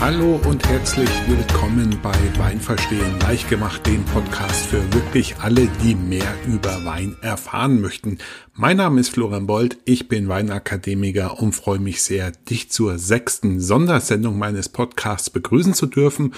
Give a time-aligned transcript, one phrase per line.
[0.00, 6.34] Hallo und herzlich willkommen bei Weinverstehen leicht gemacht, dem Podcast für wirklich alle, die mehr
[6.46, 8.16] über Wein erfahren möchten.
[8.54, 13.60] Mein Name ist Florian Bold, ich bin Weinakademiker und freue mich sehr, dich zur sechsten
[13.60, 16.32] Sondersendung meines Podcasts begrüßen zu dürfen.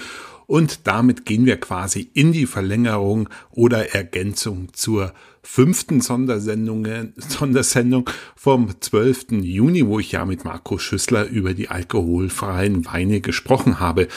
[0.45, 5.13] Und damit gehen wir quasi in die Verlängerung oder Ergänzung zur
[5.43, 6.87] fünften Sondersendung,
[7.17, 9.43] Sondersendung vom 12.
[9.43, 14.07] Juni, wo ich ja mit Markus Schüssler über die alkoholfreien Weine gesprochen habe.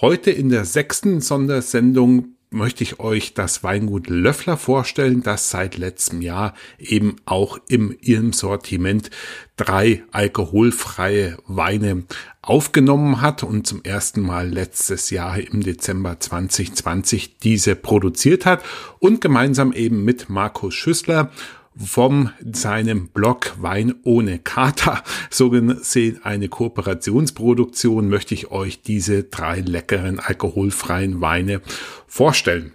[0.00, 6.20] Heute in der sechsten Sondersendung möchte ich euch das Weingut Löffler vorstellen, das seit letztem
[6.20, 9.10] Jahr eben auch im ihrem Sortiment
[9.56, 12.04] drei alkoholfreie Weine
[12.42, 18.62] aufgenommen hat und zum ersten Mal letztes Jahr im Dezember 2020 diese produziert hat
[18.98, 21.30] und gemeinsam eben mit Markus Schüssler
[21.76, 29.60] vom seinem Blog Wein ohne Kater, so gesehen eine Kooperationsproduktion, möchte ich euch diese drei
[29.60, 31.60] leckeren alkoholfreien Weine
[32.06, 32.72] vorstellen.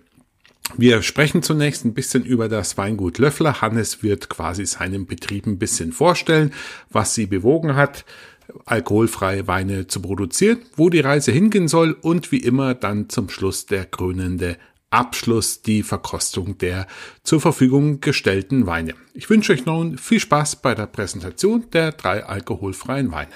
[0.77, 3.61] Wir sprechen zunächst ein bisschen über das Weingut Löffler.
[3.61, 6.51] Hannes wird quasi seinen Betrieb ein bisschen vorstellen,
[6.89, 8.03] was sie bewogen hat,
[8.65, 13.65] alkoholfreie Weine zu produzieren, wo die Reise hingehen soll und wie immer dann zum Schluss
[13.65, 14.57] der krönende
[14.89, 16.87] Abschluss die Verkostung der
[17.23, 18.93] zur Verfügung gestellten Weine.
[19.13, 23.31] Ich wünsche euch nun viel Spaß bei der Präsentation der drei alkoholfreien Weine.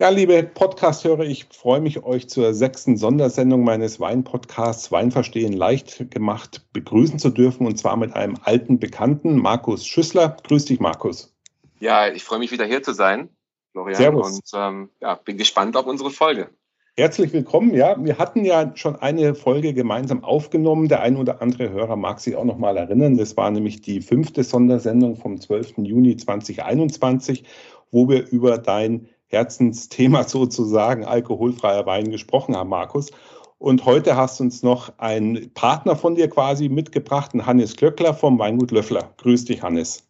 [0.00, 6.64] Ja, liebe Podcast-Hörer, ich freue mich, euch zur sechsten Sondersendung meines Weinpodcasts Weinverstehen leicht gemacht
[6.72, 10.36] begrüßen zu dürfen und zwar mit einem alten Bekannten, Markus Schüssler.
[10.44, 11.34] Grüß dich, Markus.
[11.80, 13.28] Ja, ich freue mich wieder hier zu sein,
[13.72, 13.96] Florian.
[13.96, 14.34] Servus.
[14.34, 16.48] Und ähm, ja, bin gespannt auf unsere Folge.
[16.96, 17.74] Herzlich willkommen.
[17.74, 20.86] Ja, wir hatten ja schon eine Folge gemeinsam aufgenommen.
[20.86, 23.16] Der ein oder andere Hörer mag sich auch noch mal erinnern.
[23.16, 25.78] Das war nämlich die fünfte Sondersendung vom 12.
[25.78, 27.42] Juni 2021,
[27.90, 33.10] wo wir über dein Herzensthema sozusagen alkoholfreier Wein gesprochen haben, Markus.
[33.58, 38.14] Und heute hast du uns noch einen Partner von dir quasi mitgebracht, einen Hannes Klöckler
[38.14, 39.12] vom Weingut Löffler.
[39.16, 40.04] Grüß dich, Hannes.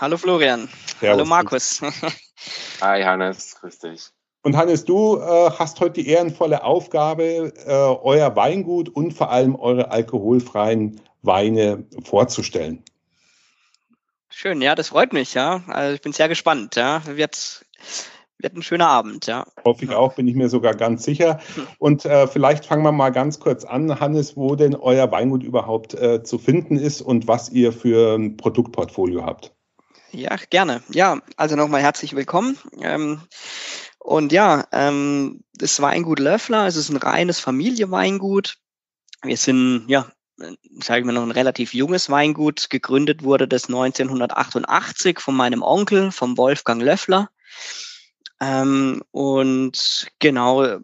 [0.00, 0.68] Hallo Florian.
[1.00, 1.18] Servus.
[1.18, 1.80] Hallo Markus.
[2.80, 4.10] Hi Hannes, grüß dich.
[4.42, 9.56] Und Hannes, du äh, hast heute die ehrenvolle Aufgabe, äh, euer Weingut und vor allem
[9.56, 12.84] eure alkoholfreien Weine vorzustellen.
[14.30, 15.62] Schön, ja, das freut mich, ja.
[15.66, 17.02] Also ich bin sehr gespannt, ja.
[17.06, 17.66] Wird
[18.38, 19.46] wird ein schöner Abend, ja.
[19.64, 21.40] Hoffe ich auch, bin ich mir sogar ganz sicher.
[21.78, 25.94] Und äh, vielleicht fangen wir mal ganz kurz an, Hannes, wo denn euer Weingut überhaupt
[25.94, 29.52] äh, zu finden ist und was ihr für ein Produktportfolio habt.
[30.12, 30.82] Ja, gerne.
[30.88, 32.56] Ja, also nochmal herzlich willkommen.
[32.80, 33.20] Ähm,
[33.98, 38.56] und ja, ähm, das Weingut Löffler, es ist ein reines Familienweingut.
[39.22, 40.10] Wir sind, ja,
[40.80, 42.70] sage ich mal, noch ein relativ junges Weingut.
[42.70, 47.28] Gegründet wurde das 1988 von meinem Onkel, vom Wolfgang Löffler.
[48.40, 50.78] Ähm, und genau,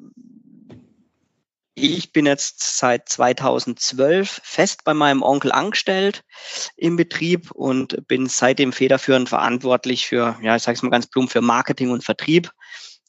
[1.74, 6.24] ich bin jetzt seit 2012 fest bei meinem Onkel angestellt
[6.76, 11.30] im Betrieb und bin seitdem federführend verantwortlich für, ja, ich sage es mal ganz plump,
[11.30, 12.52] für Marketing und Vertrieb.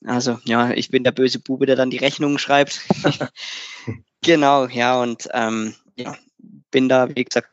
[0.03, 2.81] Also ja, ich bin der böse Bube, der dann die Rechnungen schreibt.
[4.21, 6.15] genau, ja, und ähm, ja,
[6.71, 7.49] bin da, wie gesagt,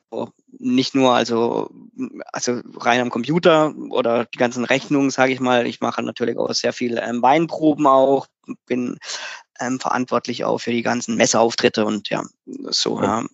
[0.59, 1.71] nicht nur also,
[2.33, 5.67] also rein am Computer oder die ganzen Rechnungen, sage ich mal.
[5.67, 8.27] Ich mache natürlich auch sehr viel ähm, Weinproben auch,
[8.67, 8.99] bin
[9.61, 13.03] ähm, verantwortlich auch für die ganzen Messeauftritte und ja, so.
[13.03, 13.25] Ja.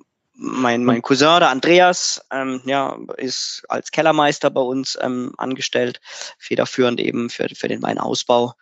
[0.41, 6.01] Mein, mein Cousin, der Andreas, ähm, ja, ist als Kellermeister bei uns ähm, angestellt,
[6.39, 8.53] federführend eben für, für den Weinausbau.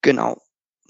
[0.00, 0.40] Genau.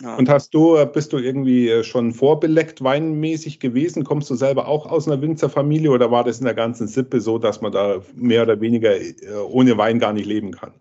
[0.00, 0.14] Ja.
[0.16, 4.04] Und hast du, bist du irgendwie äh, schon vorbeleckt weinmäßig gewesen?
[4.04, 7.38] Kommst du selber auch aus einer Winzerfamilie oder war das in der ganzen Sippe so,
[7.38, 9.14] dass man da mehr oder weniger äh,
[9.48, 10.74] ohne Wein gar nicht leben kann?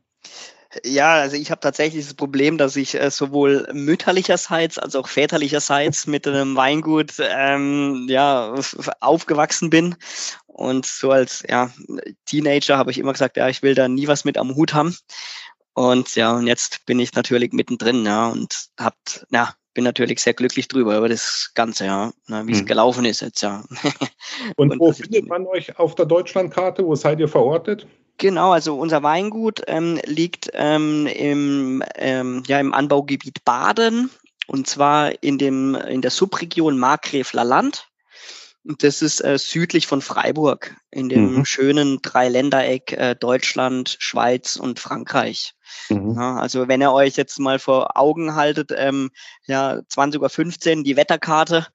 [0.86, 6.08] Ja, also ich habe tatsächlich das Problem, dass ich äh, sowohl mütterlicherseits als auch väterlicherseits
[6.08, 8.54] mit einem Weingut ähm, ja,
[9.00, 9.96] aufgewachsen bin.
[10.46, 11.72] Und so als ja,
[12.26, 14.96] Teenager habe ich immer gesagt, ja, ich will da nie was mit am Hut haben.
[15.78, 18.96] Und ja, und jetzt bin ich natürlich mittendrin, ja, und hab,
[19.30, 22.66] ja, bin natürlich sehr glücklich drüber über das Ganze, ja, wie es hm.
[22.66, 23.64] gelaufen ist jetzt, ja.
[24.56, 26.84] Und, und wo findet man euch auf der Deutschlandkarte?
[26.84, 27.86] Wo seid ihr verortet?
[28.18, 34.10] Genau, also unser Weingut ähm, liegt ähm, im, ähm, ja, im Anbaugebiet Baden
[34.48, 37.88] und zwar in, dem, in der Subregion Markgräfler-Land.
[37.88, 37.97] Und
[38.80, 41.46] das ist äh, südlich von Freiburg, in dem mhm.
[41.46, 45.54] schönen Dreiländereck äh, Deutschland, Schweiz und Frankreich.
[45.90, 46.16] Mhm.
[46.16, 49.10] Ja, also wenn ihr euch jetzt mal vor Augen haltet, ähm,
[49.46, 51.68] ja, 20.15 Uhr die Wetterkarte,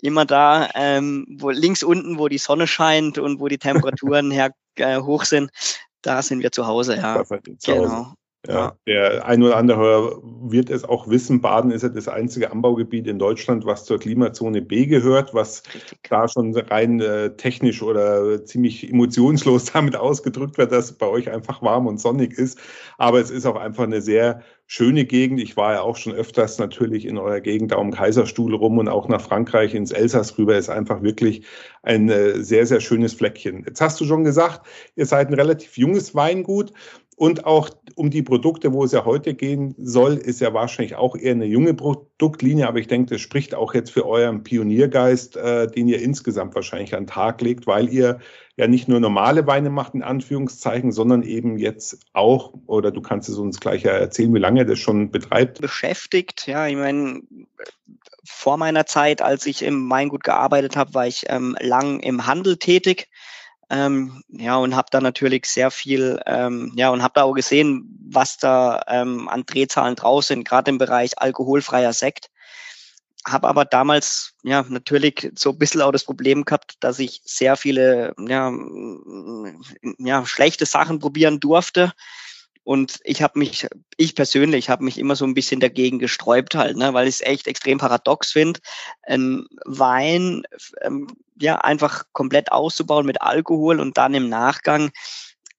[0.00, 3.58] immer da, ähm, wo links unten, wo die Sonne scheint und wo die
[3.98, 5.50] Temperaturen her äh, hoch sind,
[6.02, 7.24] da sind wir zu Hause, ja.
[7.24, 8.14] Zu genau.
[8.48, 13.06] Ja, der ein oder andere wird es auch wissen, Baden ist ja das einzige Anbaugebiet
[13.06, 15.98] in Deutschland, was zur Klimazone B gehört, was Richtig.
[16.08, 21.30] da schon rein äh, technisch oder ziemlich emotionslos damit ausgedrückt wird, dass es bei euch
[21.30, 22.58] einfach warm und sonnig ist.
[22.96, 25.40] Aber es ist auch einfach eine sehr schöne Gegend.
[25.40, 28.88] Ich war ja auch schon öfters natürlich in eurer Gegend da um Kaiserstuhl rum und
[28.88, 30.58] auch nach Frankreich ins Elsass rüber.
[30.58, 31.42] Ist einfach wirklich
[31.82, 33.64] ein äh, sehr, sehr schönes Fleckchen.
[33.66, 36.72] Jetzt hast du schon gesagt, ihr seid ein relativ junges Weingut.
[37.16, 41.16] Und auch um die Produkte, wo es ja heute gehen soll, ist ja wahrscheinlich auch
[41.16, 42.68] eher eine junge Produktlinie.
[42.68, 46.94] Aber ich denke, das spricht auch jetzt für euren Pioniergeist, äh, den ihr insgesamt wahrscheinlich
[46.94, 48.20] an den Tag legt, weil ihr
[48.58, 53.28] ja nicht nur normale Weine macht, in Anführungszeichen, sondern eben jetzt auch, oder du kannst
[53.28, 55.60] es uns gleich erzählen, wie lange ihr das schon betreibt.
[55.60, 57.22] Beschäftigt, ja, ich meine,
[58.24, 62.56] vor meiner Zeit, als ich im Weingut gearbeitet habe, war ich ähm, lang im Handel
[62.56, 63.08] tätig
[63.70, 67.96] ähm, ja, und habe da natürlich sehr viel, ähm, ja, und habe da auch gesehen,
[68.10, 72.30] was da ähm, an Drehzahlen drauf sind, gerade im Bereich alkoholfreier Sekt.
[73.28, 77.56] Habe aber damals ja natürlich so ein bisschen auch das Problem gehabt, dass ich sehr
[77.56, 78.52] viele ja,
[79.98, 81.92] ja, schlechte Sachen probieren durfte
[82.68, 83.66] und ich habe mich,
[83.96, 87.20] ich persönlich habe mich immer so ein bisschen dagegen gesträubt halt, ne, weil ich es
[87.22, 88.60] echt extrem paradox finde,
[89.04, 90.42] ein Wein
[90.82, 91.06] ähm,
[91.40, 94.90] ja einfach komplett auszubauen mit Alkohol und dann im Nachgang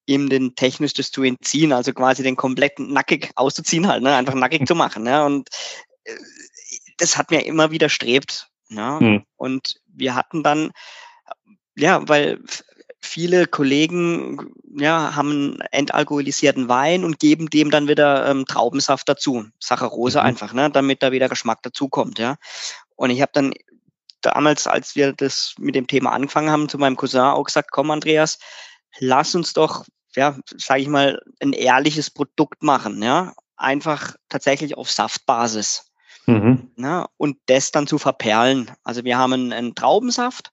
[0.06, 4.34] ihm den technisch das zu entziehen, also quasi den kompletten nackig auszuziehen halt, ne, einfach
[4.34, 5.02] nackig zu machen.
[5.02, 5.48] Ne, und
[6.04, 6.14] äh,
[7.00, 8.48] das hat mir immer widerstrebt.
[8.68, 9.24] Ne, mhm.
[9.36, 10.70] Und wir hatten dann
[11.76, 12.40] ja, weil
[13.00, 20.20] viele Kollegen ja, haben entalkoholisierten Wein und geben dem dann wieder ähm, Traubensaft dazu, Saccharose
[20.20, 20.26] mhm.
[20.26, 22.18] einfach, ne, damit da wieder Geschmack dazukommt.
[22.18, 22.36] Ja.
[22.96, 23.54] Und ich habe dann
[24.20, 27.90] damals, als wir das mit dem Thema angefangen haben, zu meinem Cousin auch gesagt, komm
[27.90, 28.38] Andreas,
[28.98, 34.90] lass uns doch, ja, sage ich mal, ein ehrliches Produkt machen, ja, einfach tatsächlich auf
[34.90, 35.89] Saftbasis.
[36.26, 36.70] Mhm.
[36.76, 38.70] Ja, und das dann zu verperlen.
[38.84, 40.52] Also wir haben einen, einen Traubensaft,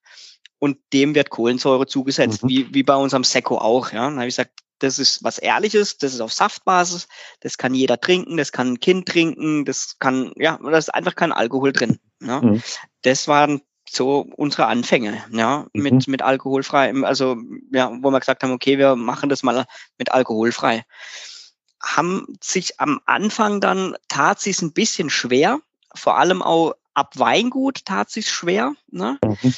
[0.59, 2.49] und dem wird Kohlensäure zugesetzt, mhm.
[2.49, 3.91] wie, wie bei unserem Sekko auch.
[3.91, 4.05] Ja.
[4.05, 7.07] Dann habe ich gesagt, das ist was Ehrliches, das ist auf Saftbasis,
[7.39, 11.15] das kann jeder trinken, das kann ein Kind trinken, das kann, ja, da ist einfach
[11.15, 11.99] kein Alkohol drin.
[12.21, 12.41] Ja.
[12.41, 12.61] Mhm.
[13.01, 15.81] Das waren so unsere Anfänge, ja, mhm.
[15.81, 17.37] mit, mit alkoholfrei, also,
[17.71, 19.65] ja, wo wir gesagt haben, okay, wir machen das mal
[19.97, 20.83] mit alkoholfrei.
[21.95, 25.59] Haben sich am Anfang dann tat sich ein bisschen schwer,
[25.95, 29.19] vor allem auch ab Weingut tat sich schwer, ne?
[29.23, 29.53] Mhm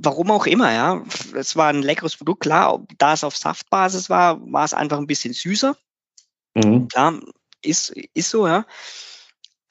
[0.00, 1.02] warum auch immer, ja.
[1.34, 5.06] Es war ein leckeres Produkt, klar, da es auf Saftbasis war, war es einfach ein
[5.06, 5.76] bisschen süßer.
[6.54, 6.88] Mhm.
[6.88, 7.20] Klar,
[7.62, 8.66] ist, ist so, ja.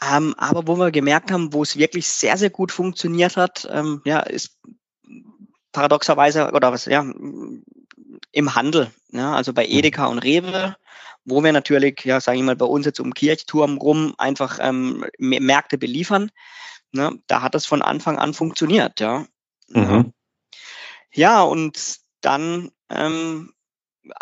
[0.02, 4.02] Ähm, aber wo wir gemerkt haben, wo es wirklich sehr, sehr gut funktioniert hat, ähm,
[4.06, 4.60] ja, ist
[5.72, 7.04] paradoxerweise, oder was, ja,
[8.32, 9.74] im Handel, ja, also bei mhm.
[9.74, 10.76] Edeka und Rewe,
[11.26, 15.06] wo wir natürlich, ja, sage ich mal, bei uns jetzt um Kirchturm rum einfach ähm,
[15.18, 16.32] Märkte beliefern.
[16.94, 19.26] Ne, da hat es von Anfang an funktioniert, ja.
[19.68, 20.14] Mhm.
[21.12, 23.54] Ja, und dann ähm,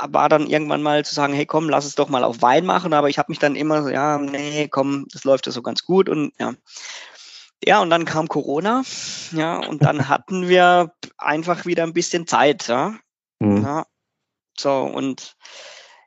[0.02, 2.94] war dann irgendwann mal zu sagen, hey komm, lass es doch mal auf Wein machen,
[2.94, 5.84] aber ich habe mich dann immer so, ja, nee, komm, das läuft ja so ganz
[5.86, 6.54] gut und ja.
[7.64, 8.84] Ja, und dann kam Corona,
[9.32, 12.96] ja, und dann hatten wir einfach wieder ein bisschen Zeit, ja.
[13.40, 13.64] Mhm.
[13.64, 13.86] ja.
[14.58, 15.36] So, und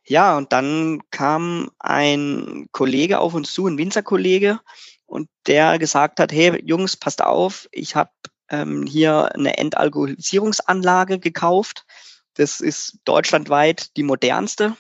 [0.05, 4.61] ja, und dann kam ein Kollege auf uns zu, ein Winzerkollege,
[5.09, 8.11] und der gesagt hat, hey Jungs, passt auf, ich habe
[8.51, 11.87] ähm, hier eine Entalkoholisierungsanlage gekauft.
[12.35, 14.77] Das ist deutschlandweit die modernste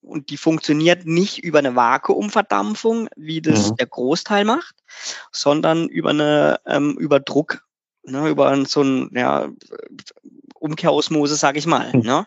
[0.00, 3.76] und die funktioniert nicht über eine Vakuumverdampfung, wie das mhm.
[3.76, 4.76] der Großteil macht,
[5.32, 7.66] sondern über eine ähm, über Druck,
[8.04, 9.48] ne, über so ein ja,
[10.62, 11.92] Umkehrosmose, sage ich mal.
[11.92, 12.00] Mhm.
[12.00, 12.26] Ne?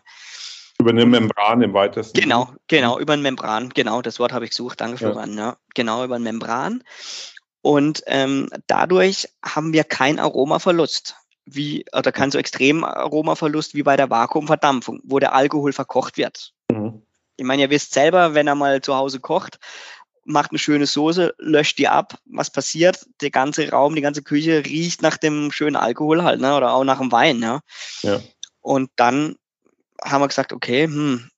[0.78, 2.20] Über eine Membran im weitesten.
[2.20, 5.44] Genau, genau, über eine Membran, genau, das Wort habe ich gesucht, danke Florian, ja.
[5.44, 5.56] ja.
[5.74, 6.82] Genau, über eine Membran.
[7.62, 11.16] Und ähm, dadurch haben wir keinen Aromaverlust,
[11.46, 16.52] wie, oder keinen so extremen Aromaverlust wie bei der Vakuumverdampfung, wo der Alkohol verkocht wird.
[16.70, 17.02] Mhm.
[17.38, 19.58] Ich meine, ihr wisst selber, wenn er mal zu Hause kocht,
[20.26, 22.18] macht eine schöne Soße, löscht die ab.
[22.26, 23.06] Was passiert?
[23.20, 26.56] Der ganze Raum, die ganze Küche riecht nach dem schönen Alkohol halt, ne?
[26.56, 27.40] oder auch nach dem Wein.
[27.40, 27.60] Ja?
[28.02, 28.20] ja.
[28.60, 29.36] Und dann
[30.02, 31.30] haben wir gesagt, okay, hm,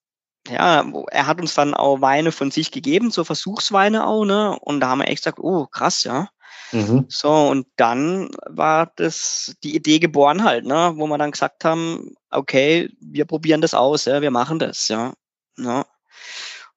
[0.49, 4.59] ja, er hat uns dann auch Weine von sich gegeben, so Versuchsweine auch, ne?
[4.61, 6.31] Und da haben wir echt gesagt, oh, krass, ja.
[6.73, 7.07] Mhm.
[7.09, 12.15] So, und dann war das die Idee geboren halt, ne, wo wir dann gesagt haben,
[12.31, 15.15] okay, wir probieren das aus, ja, wir machen das, ja.
[15.57, 15.87] ja.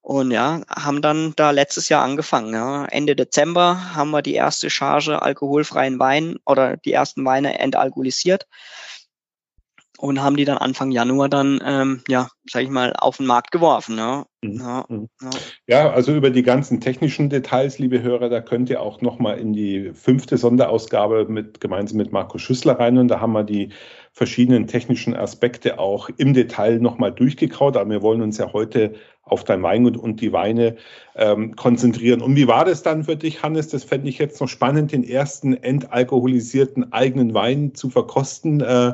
[0.04, 2.54] Und ja, haben dann da letztes Jahr angefangen.
[2.54, 2.86] Ja.
[2.86, 8.48] Ende Dezember haben wir die erste Charge alkoholfreien Wein oder die ersten Weine entalkoholisiert.
[10.02, 13.52] und haben die dann Anfang Januar dann, ähm, ja, sag ich mal, auf den Markt
[13.52, 13.96] geworfen.
[13.96, 14.26] Ne?
[14.42, 14.60] Mhm.
[14.60, 15.30] Ja, ja.
[15.68, 19.54] ja, also über die ganzen technischen Details, liebe Hörer, da könnt ihr auch nochmal in
[19.54, 23.70] die fünfte Sonderausgabe mit, gemeinsam mit Marco Schüssler rein und da haben wir die
[24.14, 27.78] verschiedenen technischen Aspekte auch im Detail nochmal durchgekaut.
[27.78, 30.76] Aber wir wollen uns ja heute auf dein Weingut und die Weine
[31.16, 32.22] ähm, konzentrieren.
[32.22, 33.70] Und wie war das dann für dich, Hannes?
[33.70, 38.94] Das fände ich jetzt noch spannend, den ersten entalkoholisierten eigenen Wein zu verkosten, äh,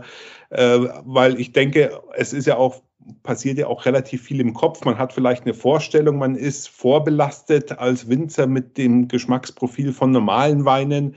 [0.52, 2.82] äh, weil ich denke, es ist ja auch
[3.24, 4.86] passiert ja auch relativ viel im Kopf.
[4.86, 10.66] Man hat vielleicht eine Vorstellung, man ist vorbelastet als Winzer mit dem Geschmacksprofil von normalen
[10.66, 11.16] Weinen.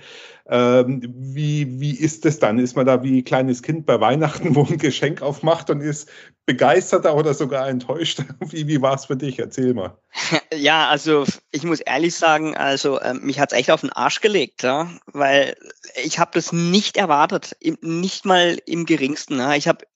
[0.52, 2.58] Ähm, wie, wie ist es dann?
[2.58, 6.08] Ist man da wie ein kleines Kind bei Weihnachten, wo ein Geschenk aufmacht und ist
[6.44, 8.24] begeisterter oder sogar enttäuscht?
[8.50, 9.38] Wie, wie war es für dich?
[9.38, 9.96] Erzähl mal.
[10.52, 14.20] Ja, also ich muss ehrlich sagen, also äh, mich hat es echt auf den Arsch
[14.20, 14.90] gelegt, ja?
[15.06, 15.54] weil
[16.02, 19.38] ich habe das nicht erwartet, nicht mal im geringsten.
[19.38, 19.54] Ja?
[19.54, 19.86] Ich habe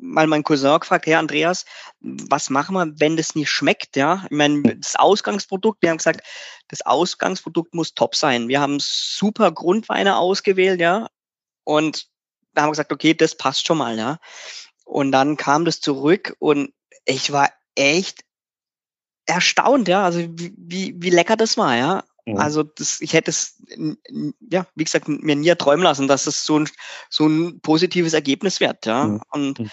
[0.00, 1.64] mal meinen Cousin gefragt, Herr Andreas,
[2.00, 3.96] was machen wir, wenn das nicht schmeckt?
[3.96, 6.22] Ja, ich meine, das Ausgangsprodukt, wir haben gesagt,
[6.68, 8.48] das Ausgangsprodukt muss top sein.
[8.48, 11.08] Wir haben super Grundweine ausgewählt, ja,
[11.64, 12.08] und
[12.54, 14.18] da haben wir gesagt, okay, das passt schon mal, ja.
[14.84, 16.72] Und dann kam das zurück und
[17.04, 18.24] ich war echt
[19.26, 22.04] erstaunt, ja, also wie, wie lecker das war, ja.
[22.34, 22.40] Mhm.
[22.40, 23.62] Also das, ich hätte es,
[24.50, 26.68] ja, wie gesagt, mir nie träumen lassen, dass es so ein,
[27.08, 28.86] so ein positives Ergebnis wird.
[28.86, 29.04] Ja.
[29.04, 29.22] Mhm.
[29.30, 29.70] Und mhm.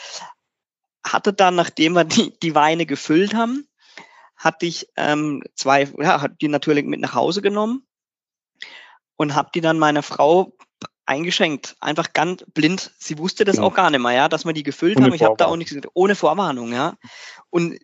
[1.05, 3.67] hatte dann, nachdem wir die, die Weine gefüllt haben,
[4.35, 7.87] hatte ich ähm, zwei, ja, hat die natürlich mit nach Hause genommen
[9.15, 10.55] und habe die dann meiner Frau
[11.07, 12.91] eingeschenkt, einfach ganz blind.
[12.99, 13.63] Sie wusste das ja.
[13.63, 15.13] auch gar nicht mehr, ja, dass wir die gefüllt ohne haben.
[15.13, 16.95] Ich habe da auch nichts ohne Vorwarnung, ja.
[17.49, 17.77] Und äh,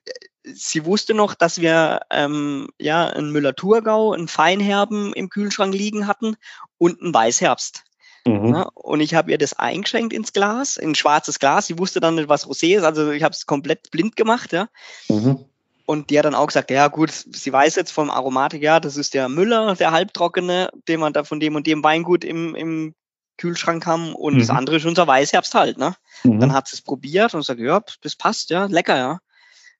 [0.43, 6.35] sie wusste noch, dass wir ähm, ja einen Müller-Thurgau, einen Feinherben im Kühlschrank liegen hatten
[6.77, 7.83] und einen Weißherbst.
[8.25, 8.55] Mhm.
[8.55, 11.67] Ja, und ich habe ihr das eingeschenkt ins Glas, in ein schwarzes Glas.
[11.67, 14.67] Sie wusste dann nicht, was Rosé ist, also ich habe es komplett blind gemacht, ja.
[15.09, 15.45] Mhm.
[15.85, 18.95] Und die hat dann auch gesagt, ja gut, sie weiß jetzt vom Aromatik, ja, das
[18.95, 22.95] ist der Müller, der halbtrockene, den man da von dem und dem Weingut im, im
[23.37, 24.39] Kühlschrank haben und mhm.
[24.39, 25.95] das andere ist unser Weißherbst halt, ne?
[26.23, 26.39] Mhm.
[26.39, 29.19] Dann hat sie es probiert und sagt, ja, das passt, ja, lecker, ja.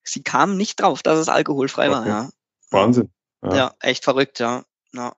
[0.03, 1.95] Sie kam nicht drauf, dass es alkoholfrei okay.
[1.95, 2.29] war, ja.
[2.72, 3.10] Wahnsinn.
[3.43, 3.55] Ja.
[3.55, 4.63] ja, echt verrückt, ja.
[4.93, 5.13] ja.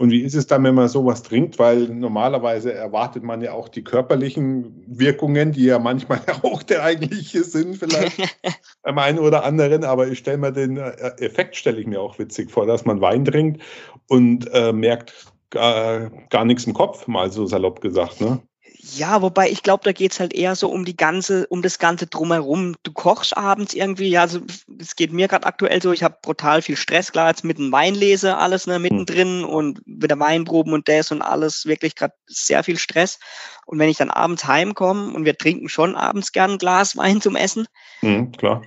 [0.00, 1.60] Und wie ist es dann, wenn man sowas trinkt?
[1.60, 7.44] Weil normalerweise erwartet man ja auch die körperlichen Wirkungen, die ja manchmal auch der eigentliche
[7.44, 8.18] Sinn vielleicht
[8.82, 9.84] beim einen oder anderen.
[9.84, 13.00] Aber ich stelle mir den äh, Effekt, stelle ich mir auch witzig vor, dass man
[13.00, 13.62] Wein trinkt
[14.08, 15.14] und äh, merkt,
[15.50, 18.42] gar, gar nichts im Kopf, mal so salopp gesagt, ne?
[18.80, 22.06] Ja, wobei ich glaube, da geht's halt eher so um die ganze, um das Ganze
[22.06, 22.76] drumherum.
[22.84, 24.40] Du kochst abends irgendwie, ja, also
[24.78, 27.72] es geht mir gerade aktuell so, ich habe brutal viel Stress, klar, jetzt mit dem
[27.72, 32.78] Weinlese, alles ne, mittendrin und wieder Weinproben und das und alles, wirklich gerade sehr viel
[32.78, 33.18] Stress.
[33.66, 37.20] Und wenn ich dann abends heimkomme und wir trinken schon abends gern ein Glas Wein
[37.20, 37.66] zum Essen,
[38.02, 38.62] mhm, klar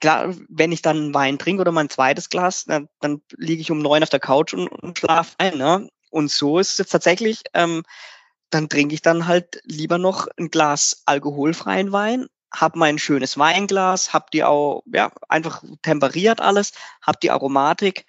[0.00, 3.78] klar, wenn ich dann Wein trinke oder mein zweites Glas, dann, dann liege ich um
[3.78, 5.56] neun auf der Couch und, und schlafe ein.
[5.56, 5.88] Ne?
[6.14, 7.82] Und so ist es jetzt tatsächlich, ähm,
[8.50, 14.12] dann trinke ich dann halt lieber noch ein Glas alkoholfreien Wein, habe mein schönes Weinglas,
[14.12, 16.70] habe die auch ja, einfach temperiert alles,
[17.02, 18.06] habe die Aromatik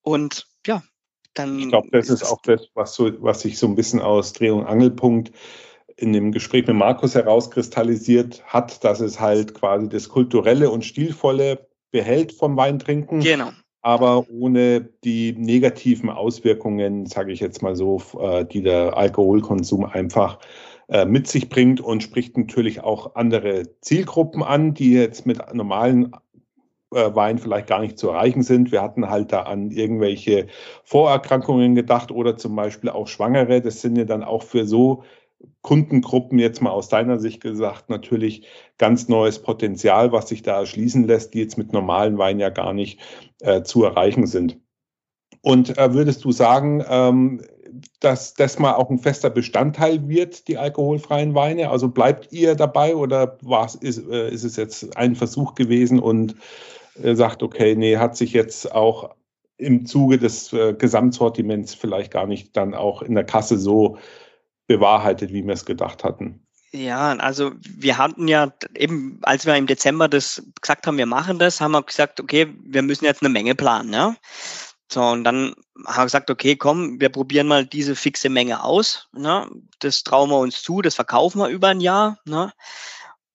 [0.00, 0.82] und ja,
[1.34, 1.58] dann.
[1.58, 4.32] Ich glaube, das ist, ist auch das, was, so, was sich so ein bisschen aus
[4.32, 5.30] Dreh- und Angelpunkt
[5.96, 11.68] in dem Gespräch mit Markus herauskristallisiert hat, dass es halt quasi das Kulturelle und Stilvolle
[11.90, 13.20] behält vom Weintrinken.
[13.20, 19.84] Genau aber ohne die negativen Auswirkungen, sage ich jetzt mal so, äh, die der Alkoholkonsum
[19.84, 20.38] einfach
[20.88, 26.12] äh, mit sich bringt und spricht natürlich auch andere Zielgruppen an, die jetzt mit normalen
[26.92, 28.72] äh, Wein vielleicht gar nicht zu erreichen sind.
[28.72, 30.48] Wir hatten halt da an irgendwelche
[30.82, 33.60] Vorerkrankungen gedacht oder zum Beispiel auch Schwangere.
[33.60, 35.04] Das sind ja dann auch für so
[35.62, 38.46] Kundengruppen jetzt mal aus deiner Sicht gesagt natürlich
[38.78, 42.72] ganz neues Potenzial, was sich da erschließen lässt, die jetzt mit normalen Weinen ja gar
[42.72, 43.00] nicht
[43.40, 44.58] äh, zu erreichen sind.
[45.42, 47.42] Und äh, würdest du sagen, ähm,
[48.00, 51.70] dass das mal auch ein fester Bestandteil wird, die alkoholfreien Weine?
[51.70, 56.36] Also bleibt ihr dabei oder war's, ist, äh, ist es jetzt ein Versuch gewesen und
[57.02, 59.14] äh, sagt, okay, nee, hat sich jetzt auch
[59.56, 63.98] im Zuge des äh, Gesamtsortiments vielleicht gar nicht dann auch in der Kasse so
[64.70, 66.46] bewahrheitet, wie wir es gedacht hatten.
[66.70, 71.40] Ja, also wir hatten ja eben, als wir im Dezember das gesagt haben, wir machen
[71.40, 74.14] das, haben wir gesagt, okay, wir müssen jetzt eine Menge planen, ja.
[74.92, 75.54] So, und dann
[75.86, 79.08] haben wir gesagt, okay, komm, wir probieren mal diese fixe Menge aus.
[79.12, 79.48] Ne?
[79.80, 82.18] Das trauen wir uns zu, das verkaufen wir über ein Jahr.
[82.24, 82.52] Ne?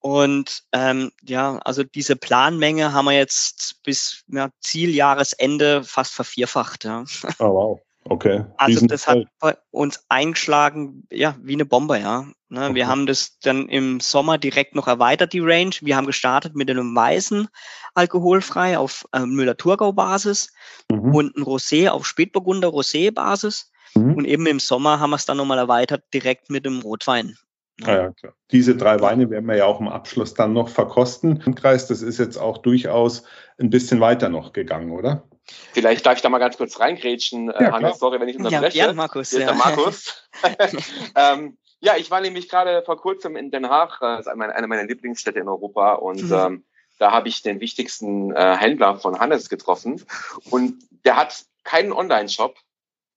[0.00, 6.84] Und ähm, ja, also diese Planmenge haben wir jetzt bis ja, Zieljahresende fast vervierfacht.
[6.84, 7.04] Ja.
[7.38, 7.85] Oh, wow.
[8.08, 8.44] Okay.
[8.56, 12.26] Also das hat bei uns eingeschlagen, ja, wie eine Bombe, ja.
[12.48, 12.74] Ne, okay.
[12.74, 15.74] Wir haben das dann im Sommer direkt noch erweitert, die Range.
[15.80, 17.48] Wir haben gestartet mit einem weißen
[17.94, 20.52] alkoholfrei auf äh, Müller-Thurgau-Basis
[20.90, 21.14] mhm.
[21.14, 23.72] und ein Rosé auf Spätburgunder Rosé-Basis.
[23.96, 24.14] Mhm.
[24.14, 27.36] Und eben im Sommer haben wir es dann nochmal erweitert direkt mit dem Rotwein.
[27.80, 27.94] Ja.
[27.94, 28.32] ja, klar.
[28.52, 31.42] Diese drei Weine werden wir ja auch im Abschluss dann noch verkosten.
[31.44, 33.24] Im Kreis, das ist jetzt auch durchaus
[33.58, 35.28] ein bisschen weiter noch gegangen, oder?
[35.72, 38.78] Vielleicht darf ich da mal ganz kurz reingrätschen, äh, ja, Hannes, sorry, wenn ich unterbreche.
[38.78, 39.30] Ja, ja Markus.
[39.30, 40.28] Hier ist der Markus.
[41.14, 44.66] ähm, ja, ich war nämlich gerade vor kurzem in Den Haag, äh, das ist eine
[44.66, 46.32] meiner Lieblingsstädte in Europa und mhm.
[46.32, 46.64] ähm,
[46.98, 50.02] da habe ich den wichtigsten äh, Händler von Hannes getroffen
[50.50, 52.56] und der hat keinen Online-Shop,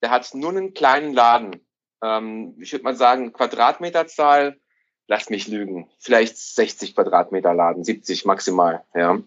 [0.01, 1.65] der hat nur einen kleinen Laden
[2.01, 4.59] ähm, ich würde mal sagen, Quadratmeterzahl,
[5.07, 8.85] lass mich lügen, vielleicht 60 Quadratmeter Laden, 70 maximal.
[8.93, 9.19] Ja.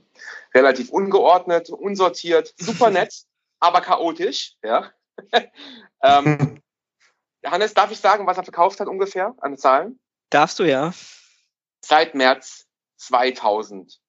[0.55, 3.25] Relativ ungeordnet, unsortiert, super nett,
[3.61, 4.55] aber chaotisch.
[4.63, 4.91] Ja.
[6.03, 6.63] ähm,
[7.45, 9.99] Hannes, darf ich sagen, was er verkauft hat ungefähr an Zahlen?
[10.31, 10.93] Darfst du ja.
[11.85, 12.67] Seit März
[12.99, 14.01] 2000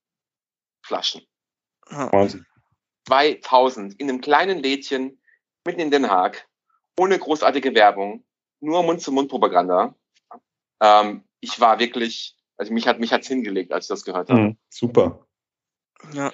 [0.83, 1.25] Flaschen.
[1.89, 2.45] Wahnsinn.
[3.07, 5.21] 2000 in einem kleinen Lädchen
[5.65, 6.47] mitten in Den Haag,
[6.97, 8.23] ohne großartige Werbung,
[8.63, 9.93] nur Mund-zu-Mund-Propaganda.
[10.81, 14.39] Ähm, ich war wirklich, also mich hat mich hat's hingelegt, als ich das gehört habe.
[14.39, 15.27] Mhm, super.
[16.13, 16.31] Ja.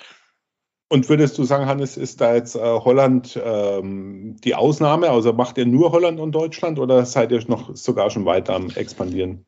[0.91, 5.09] Und würdest du sagen, Hannes, ist da jetzt äh, Holland ähm, die Ausnahme?
[5.09, 8.71] Also macht ihr nur Holland und Deutschland oder seid ihr noch sogar schon weiter am
[8.71, 9.45] expandieren?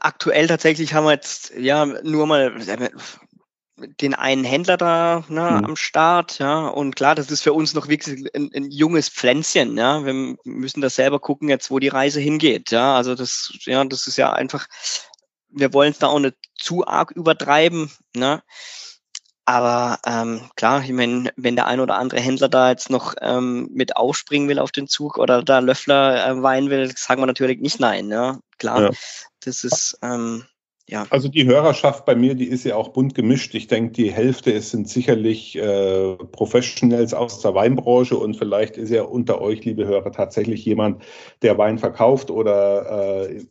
[0.00, 2.52] Aktuell tatsächlich haben wir jetzt ja nur mal
[3.76, 5.64] den einen Händler da ne, mhm.
[5.64, 6.66] am Start, ja.
[6.68, 10.04] Und klar, das ist für uns noch wirklich ein, ein, junges Pflänzchen, ja.
[10.04, 12.96] Wir müssen da selber gucken, jetzt, wo die Reise hingeht, ja.
[12.96, 14.66] Also das, ja, das ist ja einfach,
[15.48, 18.42] wir wollen es da auch nicht zu arg übertreiben, ne.
[19.48, 23.68] Aber ähm, klar, ich meine, wenn der ein oder andere Händler da jetzt noch ähm,
[23.72, 27.60] mit aufspringen will auf den Zug oder da Löffler äh, weinen will, sagen wir natürlich
[27.60, 28.10] nicht nein.
[28.10, 28.90] Ja, klar, ja.
[29.44, 30.46] das ist ähm,
[30.88, 31.04] ja.
[31.10, 33.54] Also die Hörerschaft bei mir, die ist ja auch bunt gemischt.
[33.54, 38.90] Ich denke, die Hälfte ist, sind sicherlich äh, Professionals aus der Weinbranche und vielleicht ist
[38.90, 41.02] ja unter euch, liebe Hörer, tatsächlich jemand,
[41.42, 43.44] der Wein verkauft oder äh,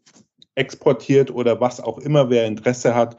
[0.56, 3.18] exportiert oder was auch immer, wer Interesse hat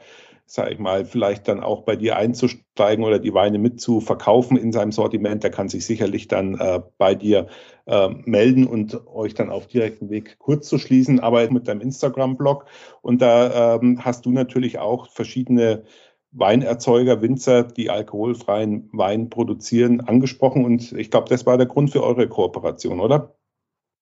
[0.49, 4.55] sage ich mal, vielleicht dann auch bei dir einzusteigen oder die Weine mit zu verkaufen
[4.57, 7.47] in seinem Sortiment, der kann sich sicherlich dann äh, bei dir
[7.85, 12.65] äh, melden und euch dann auf direkten Weg kurz zu schließen, aber mit deinem Instagram-Blog.
[13.01, 15.83] Und da ähm, hast du natürlich auch verschiedene
[16.31, 20.63] Weinerzeuger, Winzer, die alkoholfreien Wein produzieren, angesprochen.
[20.65, 23.36] Und ich glaube, das war der Grund für eure Kooperation, oder?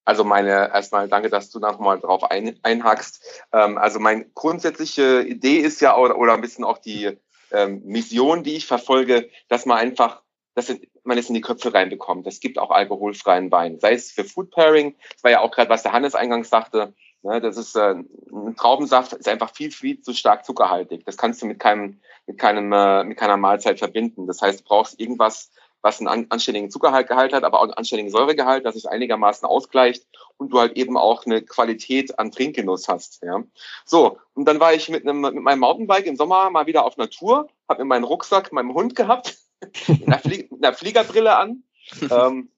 [0.06, 3.44] Also meine, erstmal danke, dass du nochmal drauf ein, einhackst.
[3.52, 7.18] Ähm, also meine grundsätzliche Idee ist ja, oder, oder ein bisschen auch die
[7.52, 10.22] ähm, Mission, die ich verfolge, dass man einfach,
[10.54, 12.28] dass man es in die Köpfe reinbekommt.
[12.28, 15.70] Es gibt auch alkoholfreien Wein, sei es für Food Pairing, das war ja auch gerade,
[15.70, 20.02] was der Hannes eingangs sagte, ne, das ist äh, ein Traubensaft, ist einfach viel, viel
[20.02, 21.04] zu stark zuckerhaltig.
[21.06, 24.28] Das kannst du mit keinem, mit keinem, äh, mit keiner Mahlzeit verbinden.
[24.28, 28.66] Das heißt, du brauchst irgendwas, was einen anständigen Zuckergehalt hat, aber auch einen anständigen Säuregehalt,
[28.66, 30.08] dass es einigermaßen ausgleicht
[30.38, 33.22] und du halt eben auch eine Qualität an Trinkgenuss hast.
[33.22, 33.44] Ja.
[33.86, 36.98] So, und dann war ich mit, einem, mit meinem Mountainbike im Sommer mal wieder auf
[36.98, 39.38] Natur, habe mir meinen Rucksack, meinem Hund gehabt,
[39.88, 41.64] in einer, Flie einer Fliegerbrille an
[42.10, 42.50] ähm,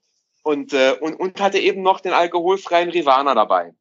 [0.44, 3.74] und, äh, und, und hatte eben noch den alkoholfreien Rivana dabei.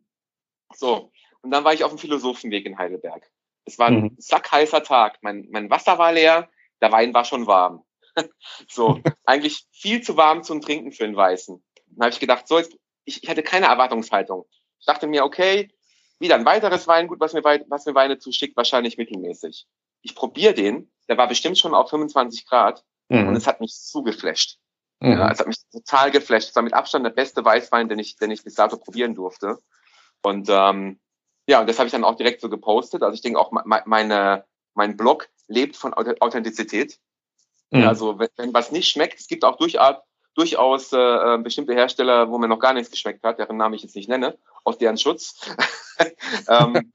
[0.75, 3.31] So, und dann war ich auf dem Philosophenweg in Heidelberg.
[3.65, 4.17] Es war ein mhm.
[4.19, 5.19] sackheißer Tag.
[5.23, 6.49] Mein, mein Wasser war leer,
[6.81, 7.85] der Wein war schon warm.
[8.69, 11.63] so, eigentlich viel zu warm zum Trinken für den Weißen.
[11.89, 14.47] Dann habe ich gedacht, so, jetzt, ich, ich hatte keine Erwartungshaltung.
[14.79, 15.71] Ich dachte mir, okay,
[16.19, 19.67] wieder ein weiteres Weingut, was mir, was mir Weine zuschickt, wahrscheinlich mittelmäßig.
[20.03, 23.29] Ich probiere den, der war bestimmt schon auf 25 Grad mhm.
[23.29, 24.59] und es hat mich zugeflasht.
[25.01, 25.13] Mhm.
[25.13, 26.51] Ja, es hat mich total geflasht.
[26.51, 29.59] Es war mit Abstand der beste Weißwein, den ich, den ich bis dato probieren durfte.
[30.23, 30.99] Und ähm,
[31.47, 33.03] ja, und das habe ich dann auch direkt so gepostet.
[33.03, 36.99] Also ich denke auch, meine, mein Blog lebt von Authentizität.
[37.71, 37.87] Mhm.
[37.87, 39.97] Also wenn, wenn, was nicht schmeckt, es gibt auch durchaus,
[40.35, 43.83] durchaus äh, äh, bestimmte Hersteller, wo mir noch gar nichts geschmeckt hat, deren Namen ich
[43.83, 45.41] jetzt nicht nenne, aus deren Schutz.
[46.49, 46.93] ähm,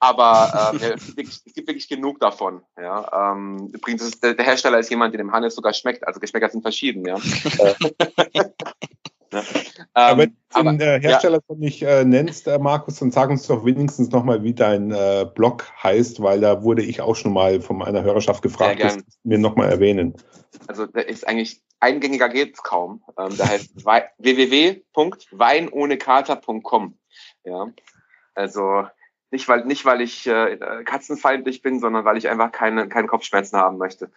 [0.00, 2.62] aber ähm, es, gibt wirklich, es, gibt wirklich, genug davon.
[2.76, 3.32] Ja.
[3.32, 6.06] Ähm, übrigens, der, der Hersteller ist jemand, der dem Hannes sogar schmeckt.
[6.06, 7.06] Also Geschmäcker sind verschieden.
[7.06, 7.16] Ja.
[9.34, 9.42] Ne?
[9.96, 11.54] Ähm, wenn du den äh, Hersteller ja.
[11.56, 15.66] nicht äh, nennst, äh, Markus, dann sag uns doch wenigstens nochmal, wie dein äh, Blog
[15.82, 19.70] heißt, weil da wurde ich auch schon mal von meiner Hörerschaft gefragt, das mir nochmal
[19.70, 20.14] erwähnen.
[20.66, 23.02] Also der ist eigentlich eingängiger geht es kaum.
[23.18, 23.74] Ähm, der heißt
[24.18, 26.98] www.weinohnekater.com.
[27.44, 27.66] Ja,
[28.34, 28.84] also
[29.34, 33.58] nicht weil, nicht, weil ich äh, katzenfeindlich bin, sondern weil ich einfach keine, keine Kopfschmerzen
[33.58, 34.10] haben möchte.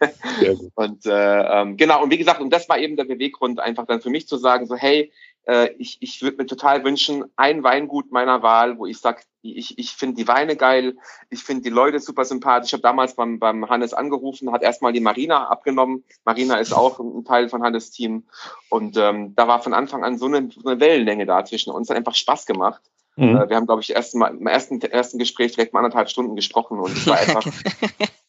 [0.74, 4.02] und äh, ähm, genau, und wie gesagt, und das war eben der Beweggrund, einfach dann
[4.02, 5.10] für mich zu sagen, so, hey,
[5.46, 9.78] äh, ich, ich würde mir total wünschen, ein Weingut meiner Wahl, wo ich sage, ich,
[9.78, 10.96] ich finde die Weine geil,
[11.30, 12.68] ich finde die Leute super sympathisch.
[12.68, 16.04] Ich habe damals beim, beim Hannes angerufen, hat erstmal die Marina abgenommen.
[16.24, 18.24] Marina ist auch ein Teil von Hannes Team.
[18.68, 21.88] Und ähm, da war von Anfang an so eine, so eine Wellenlänge da zwischen uns,
[21.88, 22.82] hat einfach Spaß gemacht.
[23.16, 23.36] Mhm.
[23.36, 26.36] Äh, wir haben, glaube ich, erst mal, im ersten, ersten Gespräch direkt mal anderthalb Stunden
[26.36, 27.44] gesprochen und es war einfach,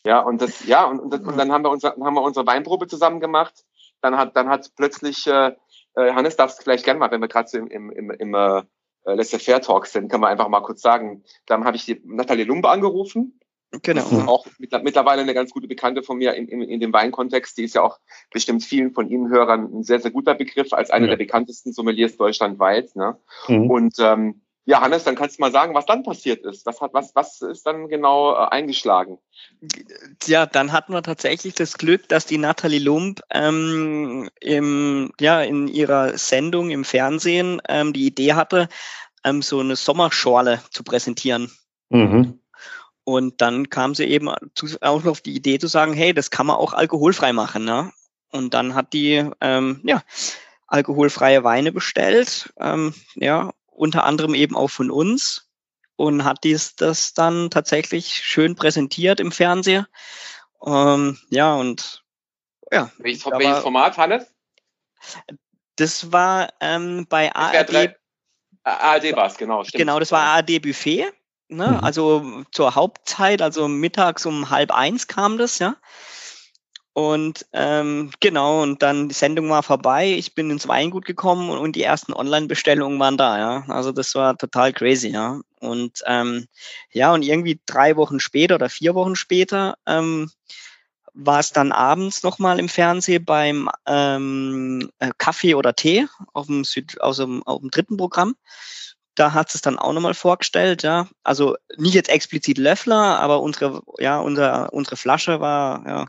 [0.05, 2.45] ja, und das, ja, und, und, das, und dann haben wir, unser, haben wir unsere
[2.45, 3.65] Weinprobe zusammen gemacht.
[4.01, 5.53] Dann hat, dann hat plötzlich äh,
[5.95, 8.33] äh, Hannes, darfst du vielleicht gerne mal, wenn wir gerade so im, im, im, im
[8.33, 8.61] äh,
[9.05, 11.23] Laissez-faire-Talk sind, kann man einfach mal kurz sagen.
[11.45, 13.39] Dann habe ich die Nathalie Lumbe angerufen.
[13.81, 14.03] Genau.
[14.27, 17.57] Auch mittlerweile eine ganz gute Bekannte von mir in, in, in dem Weinkontext.
[17.57, 17.99] Die ist ja auch
[18.31, 21.11] bestimmt vielen von Ihnen Hörern ein sehr, sehr guter Begriff als eine ja.
[21.11, 22.95] der bekanntesten Sommeliers deutschlandweit.
[22.95, 23.17] Ne?
[23.47, 23.69] Mhm.
[23.69, 26.65] Und ähm, ja, Hannes, dann kannst du mal sagen, was dann passiert ist.
[26.65, 29.19] Was hat, was, was ist dann genau äh, eingeschlagen?
[30.25, 35.67] Ja, dann hatten wir tatsächlich das Glück, dass die Nathalie Lump ähm, im, ja, in
[35.67, 38.67] ihrer Sendung im Fernsehen ähm, die Idee hatte,
[39.23, 41.51] ähm, so eine Sommerschorle zu präsentieren.
[41.89, 42.39] Mhm.
[43.03, 46.47] Und dann kam sie eben auch noch auf die Idee zu sagen, hey, das kann
[46.47, 47.65] man auch alkoholfrei machen.
[47.65, 47.91] Ne?
[48.31, 50.01] Und dann hat die ähm, ja,
[50.65, 55.49] alkoholfreie Weine bestellt, ähm, ja, unter anderem eben auch von uns
[55.95, 59.85] und hat dies das dann tatsächlich schön präsentiert im Fernsehen.
[60.65, 62.03] Ähm, ja, und
[62.71, 62.91] ja.
[62.97, 64.25] Welches, welches Format, Hannes?
[65.75, 67.95] Das war ähm, bei ARD.
[68.63, 69.63] ARD war es, genau.
[69.63, 69.79] Stimmt.
[69.79, 71.11] Genau, das war ARD Buffet.
[71.47, 71.67] Ne?
[71.67, 71.79] Mhm.
[71.83, 75.75] Also zur Hauptzeit, also mittags um halb eins kam das, ja.
[76.95, 81.57] Und ähm, genau, und dann die Sendung war vorbei, ich bin ins Weingut gekommen und,
[81.57, 83.65] und die ersten Online-Bestellungen waren da, ja.
[83.67, 85.41] Also das war total crazy, ja.
[85.59, 86.47] Und ähm,
[86.93, 90.31] ja, und irgendwie drei Wochen später oder vier Wochen später ähm,
[91.13, 96.63] war es dann abends nochmal im Fernsehen beim ähm, äh, Kaffee oder Tee auf dem,
[96.63, 98.37] Süd, aus dem, auf dem dritten Programm.
[99.15, 101.09] Da hat es dann auch nochmal vorgestellt, ja.
[101.25, 106.05] Also nicht jetzt explizit Löffler, aber unsere, ja, unser, unsere Flasche war ja,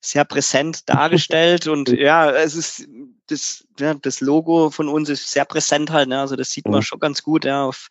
[0.00, 2.86] sehr präsent dargestellt und ja, es ist
[3.26, 6.20] das, ja, das Logo von uns ist sehr präsent halt, ne?
[6.20, 6.82] also das sieht man mhm.
[6.82, 7.88] schon ganz gut, ja, auf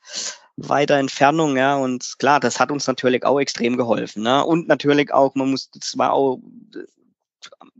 [0.57, 4.43] weiter Entfernung, ja, und klar, das hat uns natürlich auch extrem geholfen, ne?
[4.43, 6.39] und natürlich auch, man muss, das war auch,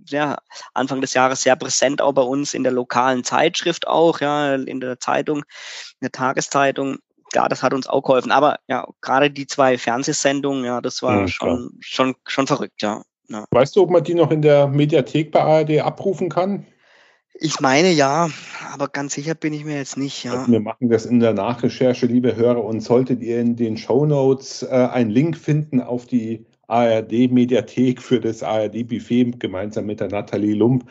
[0.07, 0.37] ja,
[0.73, 4.79] Anfang des Jahres sehr präsent auch bei uns in der lokalen Zeitschrift auch, ja, in
[4.79, 6.99] der Zeitung, in der Tageszeitung,
[7.33, 8.31] ja, das hat uns auch geholfen.
[8.31, 13.03] Aber ja, gerade die zwei Fernsehsendungen, ja, das war ja, schon, schon, schon verrückt, ja.
[13.29, 13.45] Ja.
[13.51, 16.65] Weißt du, ob man die noch in der Mediathek bei ARD abrufen kann?
[17.41, 18.29] Ich meine ja,
[18.73, 20.25] aber ganz sicher bin ich mir jetzt nicht.
[20.25, 20.33] Ja.
[20.33, 24.05] Also wir machen das in der Nachrecherche, liebe Hörer, und solltet ihr in den Show
[24.05, 30.53] Notes äh, einen Link finden auf die ARD-Mediathek für das ARD-Buffet gemeinsam mit der Nathalie
[30.53, 30.85] Lump,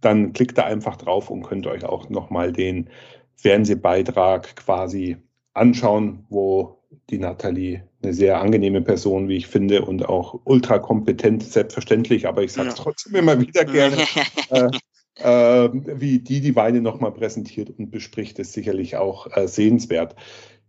[0.00, 2.90] dann klickt da einfach drauf und könnt euch auch nochmal den
[3.36, 5.16] Fernsehbeitrag quasi
[5.54, 6.78] anschauen, wo
[7.10, 12.42] die Nathalie eine sehr angenehme Person, wie ich finde, und auch ultra kompetent, selbstverständlich, aber
[12.42, 12.82] ich sage es ja.
[12.82, 13.96] trotzdem immer wieder gerne,
[14.50, 14.70] äh,
[15.16, 20.16] äh, wie die die Weine nochmal präsentiert und bespricht, ist sicherlich auch äh, sehenswert.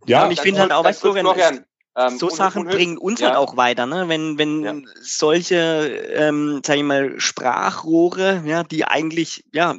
[0.06, 1.14] Ja, und ich finde halt auch, weißt du,
[1.96, 3.28] ähm, so Sachen bringen uns ja.
[3.28, 4.08] halt auch weiter, ne?
[4.08, 4.74] Wenn, wenn ja.
[5.00, 5.56] solche,
[6.14, 9.76] ähm, sag ich mal, Sprachrohre, ja, die eigentlich, ja,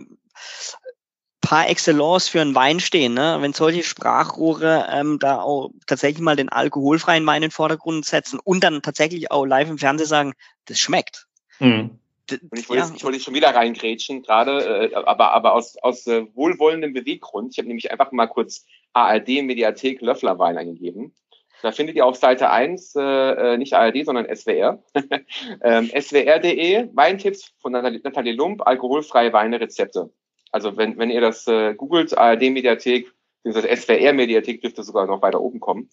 [1.46, 3.14] par excellence für einen Wein stehen.
[3.14, 3.38] Ne?
[3.40, 8.40] Wenn solche Sprachrohre ähm, da auch tatsächlich mal den alkoholfreien Wein in den Vordergrund setzen
[8.44, 10.34] und dann tatsächlich auch live im Fernsehen sagen,
[10.66, 11.28] das schmeckt.
[11.60, 12.00] Mhm.
[12.32, 12.92] Und ich wollte, ja.
[12.96, 17.52] ich wollte schon wieder reingrätschen, gerade, äh, aber, aber aus, aus äh, wohlwollendem Beweggrund.
[17.52, 21.14] Ich habe nämlich einfach mal kurz ARD Mediathek Löfflerwein eingegeben.
[21.62, 24.84] Da findet ihr auf Seite 1 äh, äh, nicht ARD, sondern SWR.
[25.62, 30.10] ähm, swr.de, Weintipps von Nathalie Lump, alkoholfreie Weine, Rezepte.
[30.56, 33.12] Also wenn, wenn ihr das äh, googelt, ARD-Mediathek,
[33.44, 35.89] beziehungsweise SWR-Mediathek dürfte sogar noch weiter oben kommen,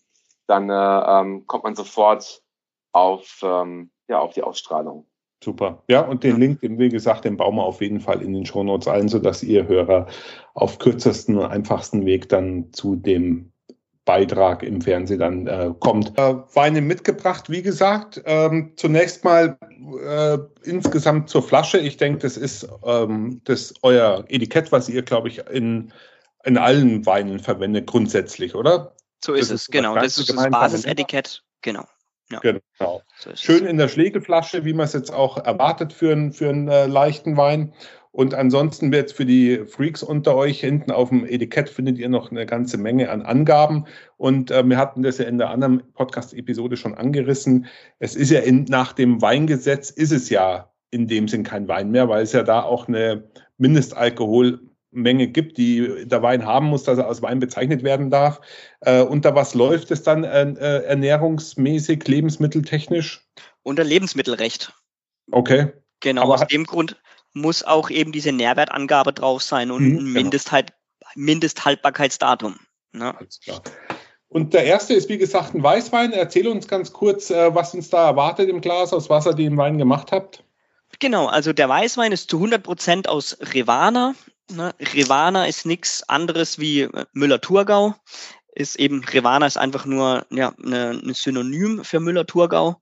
[0.47, 2.45] dann äh, ähm, kommt man sofort
[2.93, 5.09] auf, ähm, ja, auf die Ausstrahlung.
[5.43, 5.83] Super.
[5.89, 8.47] Ja, und den Link, den, wie gesagt, den bauen wir auf jeden Fall in den
[8.47, 10.07] Shownotes ein, sodass ihr Hörer
[10.55, 13.52] auf kürzesten und einfachsten Weg dann zu dem
[14.05, 16.19] Beitrag im Fernsehen dann äh, kommt.
[16.19, 18.21] Äh, Weine mitgebracht, wie gesagt.
[18.25, 19.59] Ähm, zunächst mal
[20.05, 21.79] äh, insgesamt zur Flasche.
[21.79, 25.93] Ich denke, das ist ähm, das euer Etikett, was ihr, glaube ich, in,
[26.45, 28.97] in allen Weinen verwendet, grundsätzlich, oder?
[29.25, 29.95] So ist das es, genau.
[29.95, 31.85] Das ist das Basisetikett, genau.
[32.31, 32.41] Ja.
[32.41, 33.03] Genau.
[33.19, 36.67] So Schön in der Schlägelflasche, wie man es jetzt auch erwartet für, einen, für einen
[36.69, 37.73] äh, leichten Wein.
[38.13, 42.31] Und ansonsten wird für die Freaks unter euch hinten auf dem Etikett findet ihr noch
[42.31, 43.87] eine ganze Menge an Angaben.
[44.19, 47.67] Und äh, wir hatten das ja in der anderen Podcast-Episode schon angerissen.
[47.99, 51.91] Es ist ja in, nach dem Weingesetz ist es ja in dem Sinn kein Wein
[51.91, 54.61] mehr, weil es ja da auch eine Mindestalkohol
[54.93, 58.43] Menge gibt, die der Wein haben muss, dass er als Wein bezeichnet werden darf.
[58.81, 63.27] Äh, unter was läuft es dann äh, äh, ernährungsmäßig, lebensmitteltechnisch?
[63.63, 64.75] Unter Lebensmittelrecht.
[65.31, 65.73] Okay.
[66.01, 67.01] Genau, Aber aus dem Grund
[67.35, 70.11] muss auch eben diese Nährwertangabe drauf sein und mhm, ein genau.
[70.11, 70.73] Mindesthalt,
[71.15, 72.59] Mindesthaltbarkeitsdatum.
[72.93, 73.17] Ne?
[73.17, 73.63] Alles klar.
[74.29, 76.13] Und der erste ist, wie gesagt, ein Weißwein.
[76.13, 79.57] Erzähl uns ganz kurz, äh, was uns da erwartet im Glas, aus was ihr den
[79.59, 80.43] Wein gemacht habt.
[81.01, 84.15] Genau, also der Weißwein ist zu 100 Prozent aus Rivana.
[84.51, 84.75] Ne?
[84.95, 87.95] Rivana ist nichts anderes wie äh, Müller-Thurgau.
[88.55, 92.81] Ist eben, Rivana ist einfach nur ja, eine, eine Synonym für Müller-Thurgau.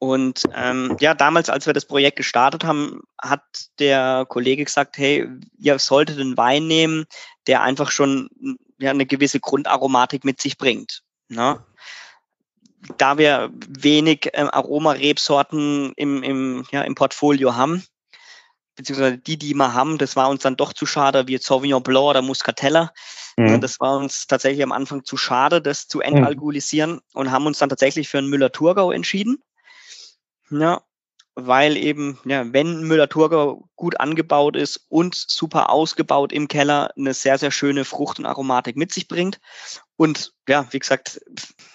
[0.00, 3.42] Und ähm, ja, damals, als wir das Projekt gestartet haben, hat
[3.78, 7.04] der Kollege gesagt, hey, ihr solltet einen Wein nehmen,
[7.46, 8.30] der einfach schon
[8.78, 11.02] ja, eine gewisse Grundaromatik mit sich bringt.
[11.28, 11.62] Ne?
[12.96, 17.84] Da wir wenig ähm, Aromarebsorten im, im, ja, im Portfolio haben,
[18.76, 22.06] beziehungsweise die, die wir haben, das war uns dann doch zu schade, wie Sauvignon Blanc
[22.06, 22.90] oder Muscatella.
[23.36, 23.60] Mhm.
[23.60, 27.00] Das war uns tatsächlich am Anfang zu schade, das zu entalkoholisieren mhm.
[27.12, 29.42] und haben uns dann tatsächlich für einen Müller-Thurgau entschieden.
[30.50, 30.82] Ja,
[31.34, 37.38] weil eben, ja, wenn Müller-Thurgau gut angebaut ist und super ausgebaut im Keller, eine sehr,
[37.38, 39.40] sehr schöne Frucht und Aromatik mit sich bringt.
[39.96, 41.20] Und ja, wie gesagt,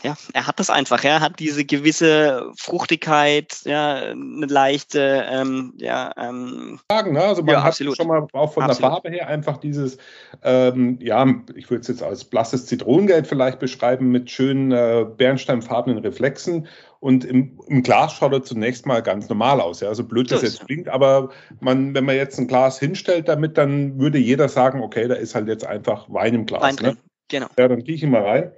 [0.01, 1.03] ja, er hat das einfach.
[1.03, 7.21] Er hat diese gewisse Fruchtigkeit, ja, eine leichte, ähm, ja, ähm, Sagen, ne?
[7.23, 7.97] Also man ja, hat absolut.
[7.97, 8.81] schon mal auch von absolut.
[8.81, 9.97] der Farbe her einfach dieses,
[10.41, 15.99] ähm, ja, ich würde es jetzt als blasses Zitronengelb vielleicht beschreiben mit schönen äh, bernsteinfarbenen
[15.99, 16.67] Reflexen
[16.99, 19.81] und im, im, Glas schaut er zunächst mal ganz normal aus.
[19.81, 19.89] Ja?
[19.89, 21.29] Also blöd das jetzt klingt, aber
[21.60, 25.36] man, wenn man jetzt ein Glas hinstellt damit, dann würde jeder sagen, okay, da ist
[25.36, 26.62] halt jetzt einfach Wein im Glas.
[26.62, 26.97] Wein ne?
[27.27, 27.47] genau.
[27.58, 28.51] Ja, dann gehe ich mal rein.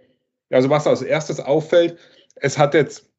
[0.50, 1.98] Also was als erstes auffällt,
[2.36, 3.10] es hat jetzt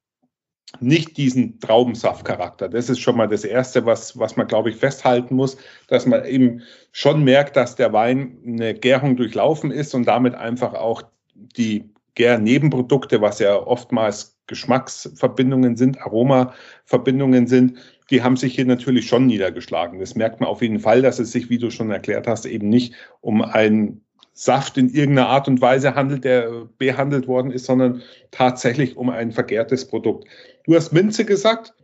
[0.81, 2.69] nicht diesen Traubensaftcharakter.
[2.69, 5.57] Das ist schon mal das Erste, was, was man, glaube ich, festhalten muss,
[5.89, 10.75] dass man eben schon merkt, dass der Wein eine Gärung durchlaufen ist und damit einfach
[10.75, 11.03] auch
[11.35, 17.79] die Gärnebenprodukte, was ja oftmals Geschmacksverbindungen sind, Aromaverbindungen sind,
[18.11, 20.01] die haben sich hier natürlich schon niedergeschlagen.
[20.01, 22.69] Das merkt man auf jeden Fall, dass es sich, wie du schon erklärt hast, eben
[22.69, 28.03] nicht um einen Saft in irgendeiner Art und Weise handelt, der behandelt worden ist, sondern
[28.31, 30.29] tatsächlich um ein vergärtes Produkt.
[30.65, 31.75] Du hast Minze gesagt.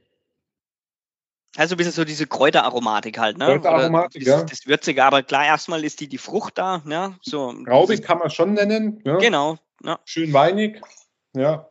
[1.57, 3.47] Also ein bisschen so diese Kräuteraromatik halt, ne?
[3.47, 4.45] Kräuteraromatik, ja.
[4.45, 7.15] Das Würzige, aber klar, erstmal ist die, die Frucht da, ja.
[7.23, 9.01] So, Raubig kann man schon nennen.
[9.05, 9.19] Ja.
[9.19, 9.59] Genau.
[9.83, 9.99] Ja.
[10.05, 10.81] Schön weinig,
[11.35, 11.69] ja.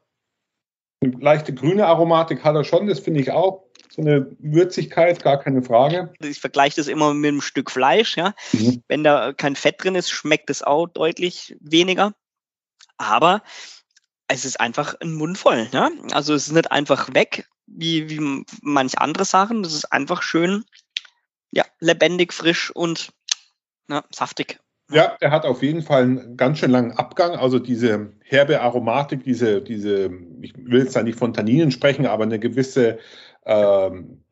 [1.04, 3.64] Eine leichte grüne Aromatik hat er schon, das finde ich auch.
[3.90, 6.12] So eine Würzigkeit, gar keine Frage.
[6.20, 8.34] Ich vergleiche das immer mit einem Stück Fleisch, ja.
[8.52, 8.82] Mhm.
[8.88, 12.14] Wenn da kein Fett drin ist, schmeckt es auch deutlich weniger.
[12.98, 13.44] Aber
[14.28, 15.92] es ist einfach ein Mund voll, ja.
[16.12, 19.64] Also es ist nicht einfach weg, wie, wie manch andere Sachen.
[19.64, 20.64] Es ist einfach schön,
[21.52, 23.12] ja, lebendig, frisch und
[23.90, 24.60] ja, saftig.
[24.92, 27.32] Ja, er hat auf jeden Fall einen ganz schön langen Abgang.
[27.32, 32.24] Also diese herbe Aromatik, diese, diese, ich will jetzt da nicht von Tanninen sprechen, aber
[32.24, 33.00] eine gewisse
[33.46, 34.24] ähm,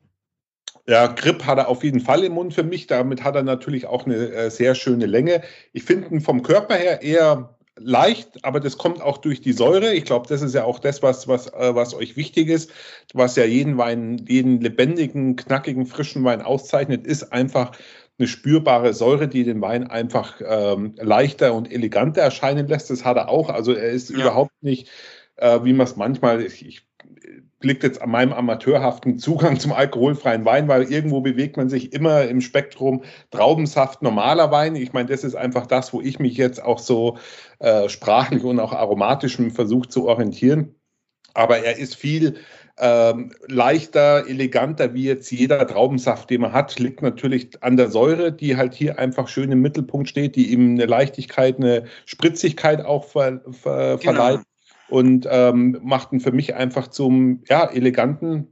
[0.86, 2.86] ja, Grip hat er auf jeden Fall im Mund für mich.
[2.86, 5.42] Damit hat er natürlich auch eine äh, sehr schöne Länge.
[5.72, 9.94] Ich finde ihn vom Körper her eher leicht, aber das kommt auch durch die Säure.
[9.94, 12.70] Ich glaube, das ist ja auch das, was, was, äh, was euch wichtig ist,
[13.14, 17.72] was ja jeden Wein, jeden lebendigen, knackigen, frischen Wein auszeichnet, ist einfach
[18.22, 22.88] eine spürbare Säure, die den Wein einfach ähm, leichter und eleganter erscheinen lässt.
[22.88, 23.50] Das hat er auch.
[23.50, 24.18] Also er ist ja.
[24.18, 24.88] überhaupt nicht,
[25.36, 26.86] äh, wie man es manchmal, ich, ich
[27.60, 32.24] liegt jetzt an meinem amateurhaften Zugang zum alkoholfreien Wein, weil irgendwo bewegt man sich immer
[32.24, 34.76] im Spektrum Traubensaft, normaler Wein.
[34.76, 37.18] Ich meine, das ist einfach das, wo ich mich jetzt auch so
[37.58, 40.76] äh, sprachlich und auch aromatisch versuche zu orientieren.
[41.34, 42.36] Aber er ist viel
[42.78, 48.32] ähm, leichter, eleganter wie jetzt jeder Traubensaft, den man hat, liegt natürlich an der Säure,
[48.32, 53.04] die halt hier einfach schön im Mittelpunkt steht, die ihm eine Leichtigkeit, eine Spritzigkeit auch
[53.04, 54.14] ver, ver, genau.
[54.14, 54.40] verleiht
[54.88, 58.51] und ähm, macht ihn für mich einfach zum ja, eleganten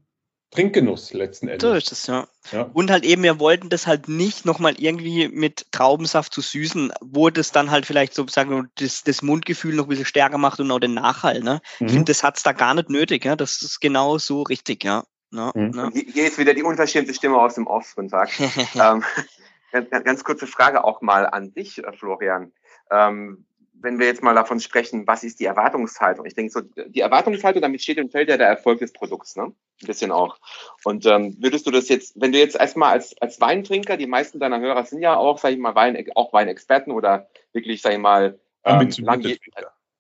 [0.50, 1.68] Trinkgenuss letzten Endes.
[1.68, 2.26] So ist es, ja.
[2.50, 2.62] ja.
[2.72, 7.30] Und halt eben, wir wollten das halt nicht nochmal irgendwie mit Traubensaft zu süßen, wo
[7.30, 10.80] das dann halt vielleicht sozusagen das, das Mundgefühl noch ein bisschen stärker macht und auch
[10.80, 11.40] den Nachhall.
[11.40, 11.60] Ne?
[11.78, 11.86] Mhm.
[11.86, 13.24] Ich finde, das hat es da gar nicht nötig.
[13.24, 13.36] Ja?
[13.36, 15.04] Das ist genau so richtig, ja.
[15.30, 15.72] ja, mhm.
[15.72, 15.90] ja.
[15.92, 18.32] Hier ist wieder die unverschämte Stimme aus dem Off und sagt.
[18.74, 19.04] ähm,
[19.70, 22.52] ganz, ganz kurze Frage auch mal an dich, äh, Florian.
[22.90, 23.46] Ähm,
[23.82, 26.26] wenn wir jetzt mal davon sprechen, was ist die Erwartungshaltung?
[26.26, 29.44] Ich denke so, die Erwartungshaltung, damit steht und fällt ja der Erfolg des Produkts, ne?
[29.44, 30.38] Ein bisschen auch.
[30.84, 34.38] Und ähm, würdest du das jetzt, wenn du jetzt erstmal als, als Weintrinker, die meisten
[34.38, 37.98] deiner Hörer sind ja auch, sag ich mal, Wein, auch Weinexperten oder wirklich, sag ich
[37.98, 39.36] mal, ähm, langjähr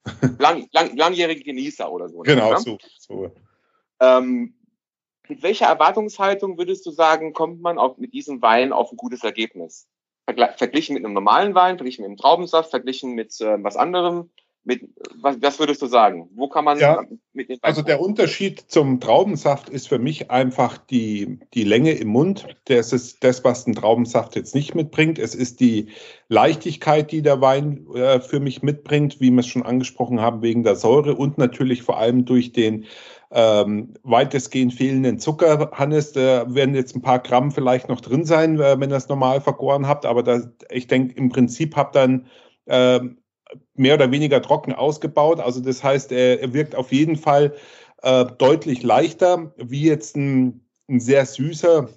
[0.38, 2.22] lang, lang, langjährige Genießer oder so.
[2.22, 2.34] Ne?
[2.34, 2.58] Genau, ne?
[2.58, 2.78] so.
[2.98, 3.30] so.
[4.00, 4.54] Ähm,
[5.28, 9.22] mit welcher Erwartungshaltung würdest du sagen, kommt man auch mit diesem Wein auf ein gutes
[9.22, 9.88] Ergebnis?
[10.56, 14.30] Verglichen mit einem normalen Wein, verglichen mit einem Traubensaft, verglichen mit äh, was anderem?
[14.62, 14.90] Mit,
[15.22, 16.28] was, was würdest du sagen?
[16.34, 17.02] Wo kann man ja,
[17.62, 22.46] Also der Unterschied zum Traubensaft ist für mich einfach die, die Länge im Mund.
[22.66, 25.18] Das ist das, was ein Traubensaft jetzt nicht mitbringt.
[25.18, 25.88] Es ist die
[26.28, 30.62] Leichtigkeit, die der Wein äh, für mich mitbringt, wie wir es schon angesprochen haben, wegen
[30.62, 32.84] der Säure und natürlich vor allem durch den
[33.32, 36.12] ähm, weitestgehend fehlenden Zucker, Hannes.
[36.12, 39.40] Da werden jetzt ein paar Gramm vielleicht noch drin sein, äh, wenn ihr es normal
[39.40, 40.04] vergoren habt.
[40.06, 42.26] Aber da, ich denke, im Prinzip habt dann
[42.66, 43.18] ähm,
[43.74, 45.40] mehr oder weniger trocken ausgebaut.
[45.40, 47.54] Also das heißt, er, er wirkt auf jeden Fall
[48.02, 51.88] äh, deutlich leichter, wie jetzt ein, ein sehr süßer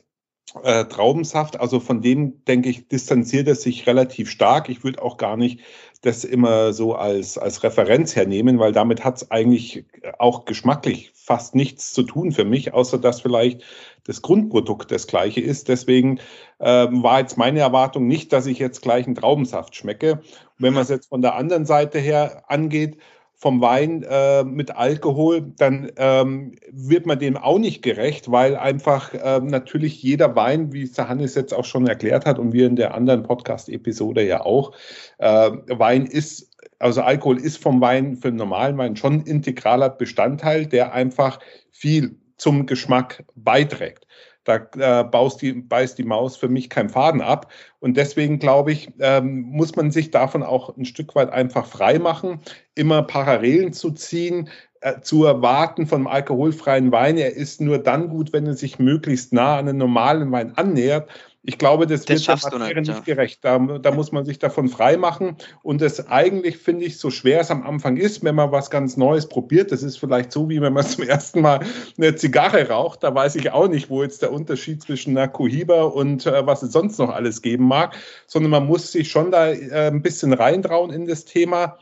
[0.62, 1.60] äh, Traubensaft.
[1.60, 4.70] Also von dem, denke ich, distanziert er sich relativ stark.
[4.70, 5.62] Ich würde auch gar nicht
[6.04, 9.86] das immer so als, als Referenz hernehmen, weil damit hat es eigentlich
[10.20, 13.64] auch geschmacklich fast nichts zu tun für mich, außer dass vielleicht
[14.04, 15.70] das Grundprodukt das gleiche ist.
[15.70, 16.20] Deswegen
[16.60, 20.16] äh, war jetzt meine Erwartung nicht, dass ich jetzt gleich einen Traubensaft schmecke.
[20.16, 20.24] Und
[20.58, 22.98] wenn man es jetzt von der anderen Seite her angeht,
[23.44, 29.14] vom Wein äh, mit Alkohol, dann ähm, wird man dem auch nicht gerecht, weil einfach
[29.14, 32.66] äh, natürlich jeder Wein, wie es der Hannes jetzt auch schon erklärt hat und wir
[32.66, 34.72] in der anderen Podcast-Episode ja auch,
[35.18, 39.90] äh, Wein ist, also Alkohol ist vom Wein, für den normalen Wein schon ein integraler
[39.90, 44.08] Bestandteil, der einfach viel zum Geschmack beiträgt.
[44.44, 47.52] Da äh, baust die, beißt die Maus für mich keinen Faden ab.
[47.80, 52.00] Und deswegen glaube ich, ähm, muss man sich davon auch ein Stück weit einfach frei
[52.00, 52.40] machen,
[52.76, 54.50] immer Parallelen zu ziehen,
[54.82, 57.18] äh, zu erwarten vom alkoholfreien Wein.
[57.18, 61.10] Er ist nur dann gut, wenn er sich möglichst nah an einen normalen Wein annähert.
[61.46, 63.44] Ich glaube, das, das wird der Materie nicht, nicht gerecht.
[63.44, 65.36] Da, da, muss man sich davon freimachen.
[65.62, 68.96] Und das eigentlich finde ich, so schwer es am Anfang ist, wenn man was ganz
[68.96, 69.74] Neues probiert.
[69.74, 71.60] Das ist vielleicht so, wie wenn man zum ersten Mal
[71.98, 73.04] eine Zigarre raucht.
[73.04, 76.64] Da weiß ich auch nicht, wo jetzt der Unterschied zwischen einer Cohiba und äh, was
[76.64, 77.98] es sonst noch alles geben mag.
[78.26, 81.78] Sondern man muss sich schon da äh, ein bisschen reintrauen in das Thema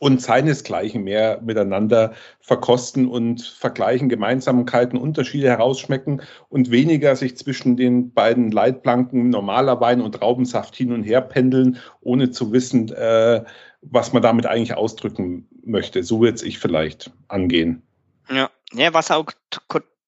[0.00, 8.12] und seinesgleichen mehr miteinander verkosten und vergleichen, Gemeinsamkeiten, Unterschiede herausschmecken und weniger sich zwischen den
[8.12, 13.44] beiden Leitplanken normaler Wein und Traubensaft hin und her pendeln, ohne zu wissen, äh,
[13.82, 16.02] was man damit eigentlich ausdrücken möchte.
[16.02, 17.82] So würde ich vielleicht angehen.
[18.30, 19.26] Ja, ja was auch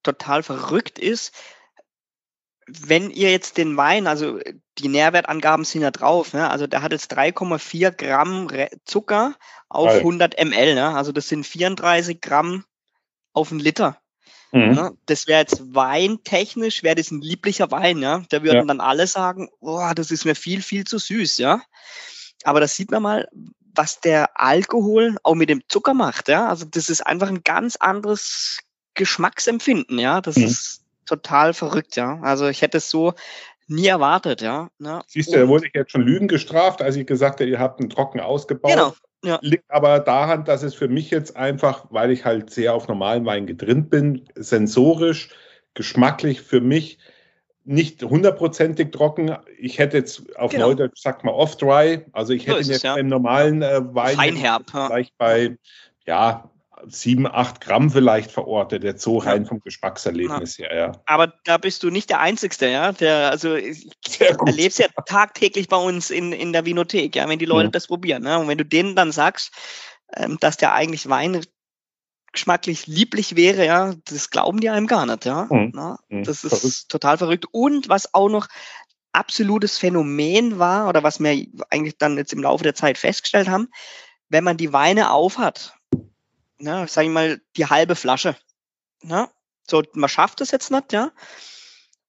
[0.02, 1.34] total verrückt ist,
[2.66, 4.38] wenn ihr jetzt den Wein, also
[4.78, 6.50] die Nährwertangaben sind ja drauf, ne?
[6.50, 8.48] also der hat jetzt 3,4 Gramm
[8.84, 9.34] Zucker
[9.68, 9.98] auf Alter.
[10.00, 10.94] 100 ml, ne?
[10.94, 12.64] also das sind 34 Gramm
[13.32, 13.98] auf einen Liter.
[14.52, 14.74] Mhm.
[14.74, 14.98] Ne?
[15.06, 18.22] Das wäre jetzt weintechnisch, wäre das ein lieblicher Wein, ja.
[18.28, 18.64] Da würden ja.
[18.64, 21.62] dann alle sagen, oh, das ist mir viel, viel zu süß, ja.
[22.44, 23.28] Aber das sieht man mal,
[23.74, 26.48] was der Alkohol auch mit dem Zucker macht, ja.
[26.48, 28.58] Also das ist einfach ein ganz anderes
[28.94, 30.20] Geschmacksempfinden, ja.
[30.20, 30.44] Das mhm.
[30.44, 32.18] ist total verrückt, ja.
[32.22, 33.14] Also ich hätte es so
[33.68, 34.68] nie erwartet, ja.
[34.78, 35.02] Ne?
[35.06, 37.80] Siehst du, da wurde ich jetzt schon Lügen gestraft, als ich gesagt habe, ihr habt
[37.80, 38.72] einen trocken ausgebaut.
[38.72, 38.94] Genau.
[39.24, 39.38] Ja.
[39.40, 43.24] Liegt aber daran, dass es für mich jetzt einfach, weil ich halt sehr auf normalen
[43.24, 45.30] Wein getrimmt bin, sensorisch,
[45.74, 46.98] geschmacklich für mich
[47.64, 49.36] nicht hundertprozentig trocken.
[49.58, 50.68] Ich hätte jetzt auf genau.
[50.68, 52.04] Neudeutsch, sag mal, off-dry.
[52.12, 52.96] Also ich hätte so jetzt ja.
[52.96, 55.56] im normalen äh, Wein Feinherb, vielleicht bei
[56.04, 56.50] ja,
[56.88, 60.66] sieben, acht Gramm vielleicht verortet, jetzt so rein vom Geschmackserlebnis ja.
[60.66, 60.92] her, ja.
[61.06, 62.92] Aber da bist du nicht der Einzige, ja.
[62.92, 63.88] Der, also ich
[64.20, 67.70] erlebe ja tagtäglich bei uns in, in der Vinothek, ja, wenn die Leute ja.
[67.70, 68.22] das probieren.
[68.22, 68.38] Ne?
[68.38, 69.52] Und wenn du denen dann sagst,
[70.14, 71.42] ähm, dass der eigentlich Wein
[72.32, 75.46] geschmacklich lieblich wäre, ja, das glauben die einem gar nicht, ja.
[75.50, 75.72] Mhm.
[75.74, 76.24] Na, mhm.
[76.24, 76.88] das ist verrückt.
[76.88, 77.46] total verrückt.
[77.50, 78.48] Und was auch noch
[79.12, 83.68] absolutes Phänomen war, oder was wir eigentlich dann jetzt im Laufe der Zeit festgestellt haben,
[84.28, 85.74] wenn man die Weine aufhat,
[86.62, 88.36] ne, sag ich mal, die halbe Flasche.
[89.02, 89.28] Ne?
[89.68, 91.12] So, man schafft es jetzt nicht, ja.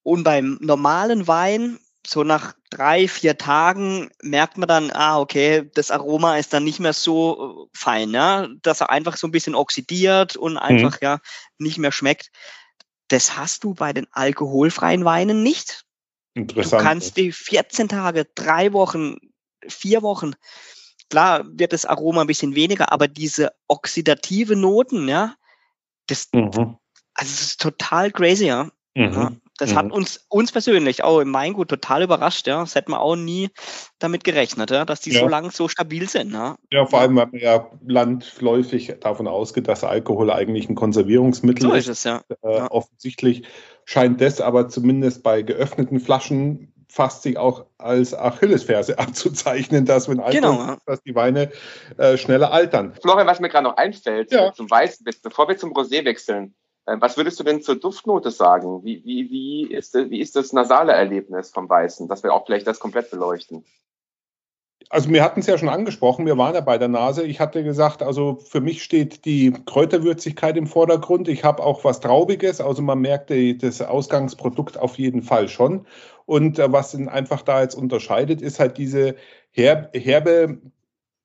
[0.04, 5.92] Und beim normalen Wein, so nach drei, vier Tagen, merkt man dann, ah, okay, das
[5.92, 9.56] Aroma ist dann nicht mehr so äh, fein, ja, dass er einfach so ein bisschen
[9.56, 11.06] oxidiert und einfach, mhm.
[11.06, 11.20] ja,
[11.58, 12.32] nicht mehr schmeckt.
[13.08, 15.86] Das hast du bei den alkoholfreien Weinen nicht.
[16.34, 16.82] Interessant.
[16.82, 19.18] Du kannst die 14 Tage, drei Wochen,
[19.68, 20.34] vier Wochen
[21.14, 25.36] Klar wird das Aroma ein bisschen weniger, aber diese oxidative Noten, ja,
[26.08, 26.50] das, mhm.
[26.50, 26.78] also
[27.14, 28.72] das ist total crazy, ja.
[28.96, 29.14] Mhm.
[29.14, 29.76] ja das mhm.
[29.76, 32.62] hat uns, uns persönlich auch im Weingut total überrascht, ja.
[32.62, 33.50] Das hätten wir auch nie
[34.00, 35.20] damit gerechnet, ja, dass die ja.
[35.20, 36.34] so lange so stabil sind.
[36.34, 41.70] Ja, ja vor allem, weil man ja landläufig davon ausgeht, dass Alkohol eigentlich ein Konservierungsmittel
[41.70, 41.90] so ist.
[41.90, 42.24] es, ja.
[42.42, 42.72] Äh, ja.
[42.72, 43.44] Offensichtlich
[43.86, 50.19] scheint das aber zumindest bei geöffneten Flaschen fast sich auch als Achillesferse abzuzeichnen, dass wenn
[50.19, 50.77] Alkohol genau.
[50.85, 51.52] dass die Weine
[51.98, 52.94] äh, schneller altern.
[53.02, 54.54] Florian, was mir gerade noch einfällt ja.
[54.54, 56.54] zum Weißen, bevor wir zum Rosé wechseln,
[56.85, 58.83] Äh, was würdest du denn zur Duftnote sagen?
[58.83, 62.67] Wie, wie, wie, ist, wie ist das nasale Erlebnis vom Weißen, dass wir auch vielleicht
[62.67, 63.63] das komplett beleuchten?
[64.89, 67.23] Also wir hatten es ja schon angesprochen, wir waren ja bei der Nase.
[67.23, 71.29] Ich hatte gesagt, also für mich steht die Kräuterwürzigkeit im Vordergrund.
[71.29, 75.87] Ich habe auch was Traubiges, also man merkt das Ausgangsprodukt auf jeden Fall schon.
[76.26, 79.15] Und äh, was ihn einfach da jetzt unterscheidet, ist halt diese
[79.52, 80.60] herbe,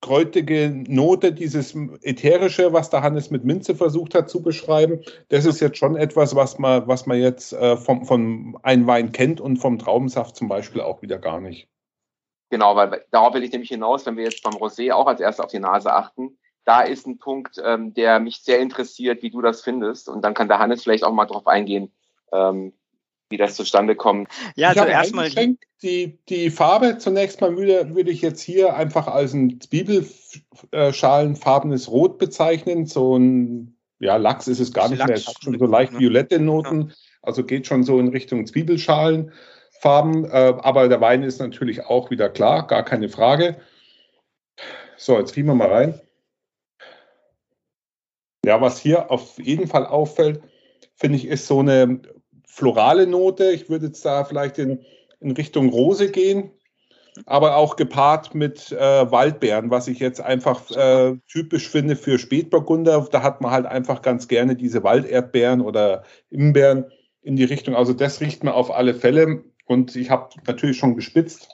[0.00, 5.02] kräutige Note, dieses ätherische, was der Hannes mit Minze versucht hat zu beschreiben.
[5.28, 9.12] Das ist jetzt schon etwas, was man, was man jetzt äh, vom, von einem Wein
[9.12, 11.68] kennt und vom Traubensaft zum Beispiel auch wieder gar nicht.
[12.50, 15.44] Genau, weil darauf will ich nämlich hinaus, wenn wir jetzt beim Rosé auch als erstes
[15.44, 16.38] auf die Nase achten.
[16.64, 20.08] Da ist ein Punkt, ähm, der mich sehr interessiert, wie du das findest.
[20.08, 21.92] Und dann kann der Hannes vielleicht auch mal drauf eingehen,
[22.32, 22.72] ähm,
[23.30, 24.28] wie das zustande kommt.
[24.56, 25.30] Ja, also erstmal
[25.82, 32.18] die, die Farbe zunächst mal würde, würde ich jetzt hier einfach als ein Zwiebelschalenfarbenes Rot
[32.18, 32.86] bezeichnen.
[32.86, 35.16] So ein ja, Lachs ist es gar nicht Lachs mehr.
[35.16, 35.98] Es hat schon so leicht ne?
[36.00, 36.92] violette Noten.
[37.22, 39.32] Also geht schon so in Richtung Zwiebelschalen.
[39.80, 43.60] Farben, äh, aber der Wein ist natürlich auch wieder klar, gar keine Frage.
[44.96, 46.00] So, jetzt riechen wir mal rein.
[48.44, 50.42] Ja, was hier auf jeden Fall auffällt,
[50.96, 52.00] finde ich, ist so eine
[52.58, 53.52] florale Note.
[53.52, 54.80] Ich würde jetzt da vielleicht in,
[55.20, 56.50] in Richtung Rose gehen,
[57.24, 63.06] aber auch gepaart mit äh, Waldbeeren, was ich jetzt einfach äh, typisch finde für Spätburgunder.
[63.10, 66.86] Da hat man halt einfach ganz gerne diese Walderdbeeren oder Imbeeren
[67.22, 67.76] in die Richtung.
[67.76, 69.44] Also das riecht man auf alle Fälle.
[69.66, 71.48] Und ich habe natürlich schon gespitzt.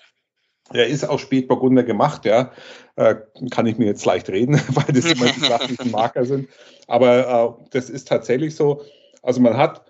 [0.73, 2.51] Er ist auch Spätburgunder gemacht, ja.
[2.97, 3.17] Äh,
[3.51, 6.49] kann ich mir jetzt leicht reden, weil das immer die klassischen Marker sind.
[6.87, 8.81] Aber äh, das ist tatsächlich so.
[9.23, 9.85] Also man hat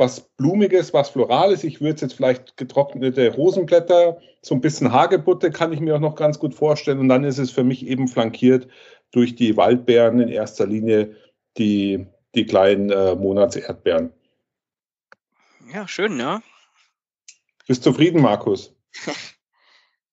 [0.00, 1.62] was Blumiges, was Florales.
[1.62, 6.16] Ich würde jetzt vielleicht getrocknete Rosenblätter, so ein bisschen Hagebutte kann ich mir auch noch
[6.16, 6.98] ganz gut vorstellen.
[6.98, 8.66] Und dann ist es für mich eben flankiert
[9.12, 11.14] durch die Waldbeeren, in erster Linie
[11.58, 14.12] die, die kleinen äh, Monatserdbeeren.
[15.72, 16.42] Ja, schön, ja.
[17.66, 18.74] Bist du zufrieden, Markus?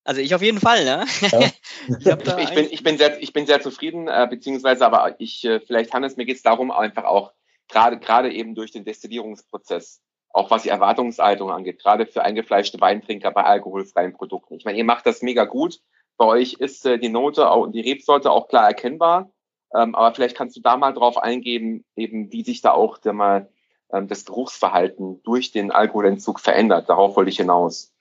[0.03, 1.05] Also ich auf jeden Fall, ne?
[1.19, 1.39] Ja.
[1.89, 5.59] ich, ich, bin, ich, bin sehr, ich bin sehr zufrieden, äh, beziehungsweise aber ich, äh,
[5.59, 7.33] vielleicht Hannes, mir geht es darum, einfach auch
[7.67, 13.31] gerade gerade eben durch den Destillierungsprozess, auch was die Erwartungshaltung angeht, gerade für eingefleischte Weintrinker
[13.31, 14.55] bei alkoholfreien Produkten.
[14.55, 15.79] Ich meine, ihr macht das mega gut.
[16.17, 19.31] Bei euch ist äh, die Note und die Rebsorte auch klar erkennbar.
[19.75, 23.13] Ähm, aber vielleicht kannst du da mal drauf eingehen, eben wie sich da auch der
[23.13, 23.49] mal
[23.91, 26.89] ähm, das Geruchsverhalten durch den Alkoholentzug verändert.
[26.89, 27.93] Darauf wollte ich hinaus.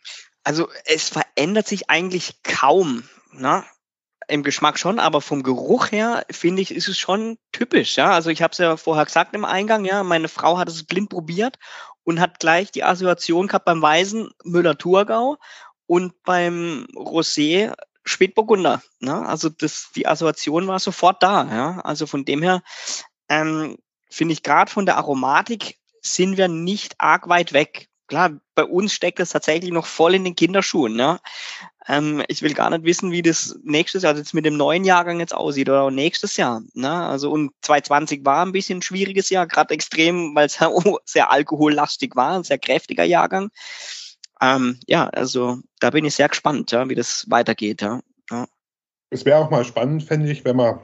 [0.44, 3.02] Also es verändert sich eigentlich kaum.
[3.32, 3.64] Ne?
[4.28, 7.96] Im Geschmack schon, aber vom Geruch her finde ich, ist es schon typisch.
[7.96, 9.84] Ja, also ich habe es ja vorher gesagt im Eingang.
[9.84, 11.58] Ja, meine Frau hat es blind probiert
[12.02, 15.36] und hat gleich die Assoziation gehabt beim Weißen Müller-Thurgau
[15.86, 17.74] und beim Rosé
[18.04, 18.82] Spätburgunder.
[19.00, 19.26] Ne?
[19.26, 21.44] Also das, die Assoziation war sofort da.
[21.44, 21.80] Ja?
[21.80, 22.62] Also von dem her
[23.28, 23.76] ähm,
[24.08, 27.88] finde ich gerade von der Aromatik sind wir nicht arg weit weg.
[28.06, 30.94] Klar, bei uns steckt das tatsächlich noch voll in den Kinderschuhen.
[30.94, 31.18] Ne?
[31.88, 34.84] Ähm, ich will gar nicht wissen, wie das nächstes Jahr also jetzt mit dem neuen
[34.84, 36.62] Jahrgang jetzt aussieht oder nächstes Jahr.
[36.74, 36.90] Ne?
[36.90, 40.58] Also und 2020 war ein bisschen ein schwieriges Jahr, gerade extrem, weil es
[41.04, 43.50] sehr alkohollastig war, ein sehr kräftiger Jahrgang.
[44.40, 47.82] Ähm, ja, also da bin ich sehr gespannt, ja, wie das weitergeht.
[47.82, 48.00] Ja.
[48.30, 48.46] ja.
[49.10, 50.80] Es wäre auch mal spannend, fände ich, wenn man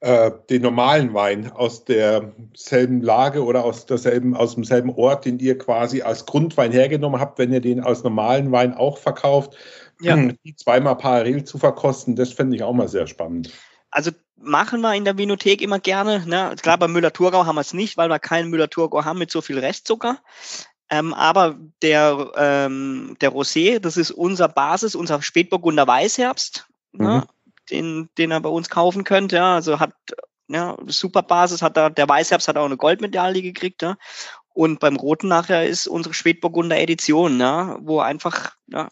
[0.00, 5.58] äh, den normalen Wein aus derselben Lage oder aus derselben, aus demselben Ort, den ihr
[5.58, 9.56] quasi als Grundwein hergenommen habt, wenn ihr den als normalen Wein auch verkauft,
[10.00, 10.16] ja.
[10.44, 13.50] die zweimal parallel zu verkosten, das fände ich auch mal sehr spannend.
[13.90, 16.24] Also machen wir in der Vinothek immer gerne.
[16.26, 16.54] Ne?
[16.62, 19.58] Klar, bei Müller-Thurgau haben wir es nicht, weil wir keinen Müller-Thurgau haben mit so viel
[19.58, 20.18] Restzucker.
[20.88, 26.66] Ähm, aber der, ähm, der Rosé, das ist unser Basis, unser Spätburgunder Weißherbst.
[26.92, 27.04] Ne?
[27.04, 27.14] Mhm.
[27.14, 27.26] Ne?
[27.70, 29.36] Den, den er bei uns kaufen könnte.
[29.36, 29.92] Ja, also hat
[30.50, 33.96] ja, super Basis, hat da, der Weißherbst hat auch eine Goldmedaille gekriegt, ja.
[34.52, 38.88] Und beim Roten nachher ist unsere Spätburgunder Edition, ja, wo einfach, ja,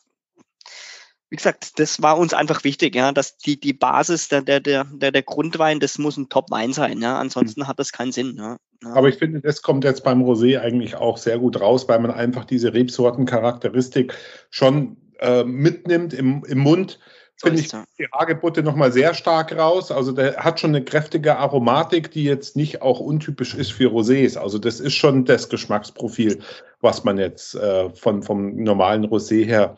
[1.31, 4.85] wie gesagt, das war uns einfach wichtig, ja, dass die, die Basis, der, der, der,
[4.85, 7.19] der Grundwein, das muss ein Top-Wein sein, ja.
[7.19, 8.57] Ansonsten hat das keinen Sinn, ja.
[8.85, 12.13] Aber ich finde, das kommt jetzt beim Rosé eigentlich auch sehr gut raus, weil man
[12.13, 14.15] einfach diese Rebsortencharakteristik
[14.51, 17.01] schon äh, mitnimmt im, im Mund
[17.41, 19.91] finde ich die Hagebutte nochmal sehr stark raus.
[19.91, 24.37] Also der hat schon eine kräftige Aromatik, die jetzt nicht auch untypisch ist für Rosés.
[24.37, 26.41] Also das ist schon das Geschmacksprofil,
[26.81, 29.77] was man jetzt äh, von, vom normalen Rosé her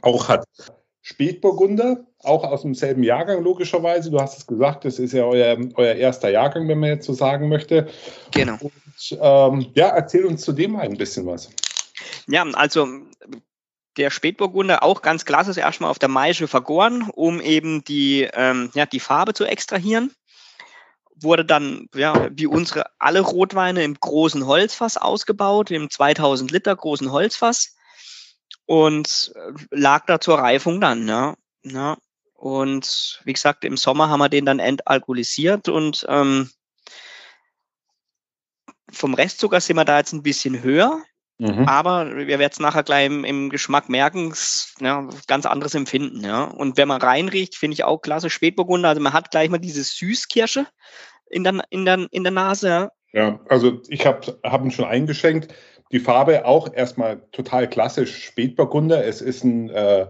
[0.00, 0.46] auch hat.
[1.02, 4.10] Spätburgunder, auch aus demselben Jahrgang logischerweise.
[4.10, 7.12] Du hast es gesagt, das ist ja euer, euer erster Jahrgang, wenn man jetzt so
[7.12, 7.88] sagen möchte.
[8.30, 8.56] Genau.
[8.60, 11.50] Und, ähm, ja, erzähl uns zu dem ein bisschen was.
[12.28, 12.86] Ja, also
[13.96, 18.86] der Spätburgunder auch ganz klassisch erstmal auf der Maische vergoren, um eben die, ähm, ja,
[18.86, 20.12] die Farbe zu extrahieren.
[21.14, 27.12] wurde dann, ja, wie unsere alle Rotweine im großen Holzfass ausgebaut, im 2000 Liter großen
[27.12, 27.76] Holzfass
[28.66, 31.36] und äh, lag da zur Reifung dann, ja.
[31.62, 31.96] ja.
[32.34, 36.50] Und wie gesagt, im Sommer haben wir den dann entalkoholisiert und ähm,
[38.90, 41.02] vom Restzucker sind wir da jetzt ein bisschen höher.
[41.42, 41.66] Mhm.
[41.66, 44.32] Aber wir werden es nachher gleich im, im Geschmack merken,
[44.80, 46.24] ja, ganz anderes Empfinden.
[46.24, 46.44] Ja.
[46.44, 48.90] Und wenn man reinriecht, finde ich auch klasse Spätburgunder.
[48.90, 50.68] Also man hat gleich mal diese Süßkirsche
[51.28, 52.68] in der, in der, in der Nase.
[52.68, 55.52] Ja, ja also ich habe hab ihn schon eingeschenkt.
[55.90, 59.04] Die Farbe auch erstmal total klassisch Spätburgunder.
[59.04, 60.06] Es ist ein äh,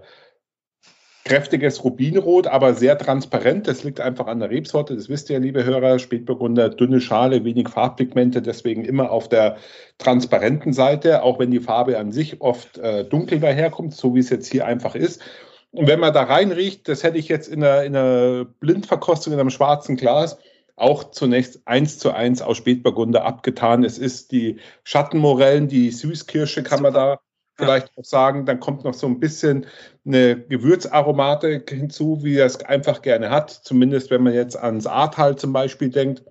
[1.24, 3.68] kräftiges Rubinrot, aber sehr transparent.
[3.68, 4.96] Das liegt einfach an der Rebsorte.
[4.96, 5.98] Das wisst ihr, liebe Hörer.
[5.98, 9.56] Spätburgunder, dünne Schale, wenig Farbpigmente, deswegen immer auf der
[9.98, 14.30] transparenten Seite, auch wenn die Farbe an sich oft äh, dunkel daherkommt, so wie es
[14.30, 15.22] jetzt hier einfach ist.
[15.70, 19.40] Und wenn man da reinriecht, das hätte ich jetzt in einer, in einer Blindverkostung in
[19.40, 20.38] einem schwarzen Glas
[20.76, 23.84] auch zunächst eins zu eins aus Spätburgunder abgetan.
[23.84, 26.90] Es ist die Schattenmorellen, die Süßkirsche kann Super.
[26.90, 27.20] man da
[27.56, 28.46] vielleicht auch sagen.
[28.46, 29.66] Dann kommt noch so ein bisschen
[30.04, 33.50] eine Gewürzaromatik hinzu, wie er es einfach gerne hat.
[33.50, 36.24] Zumindest wenn man jetzt ans Ahrtal zum Beispiel denkt,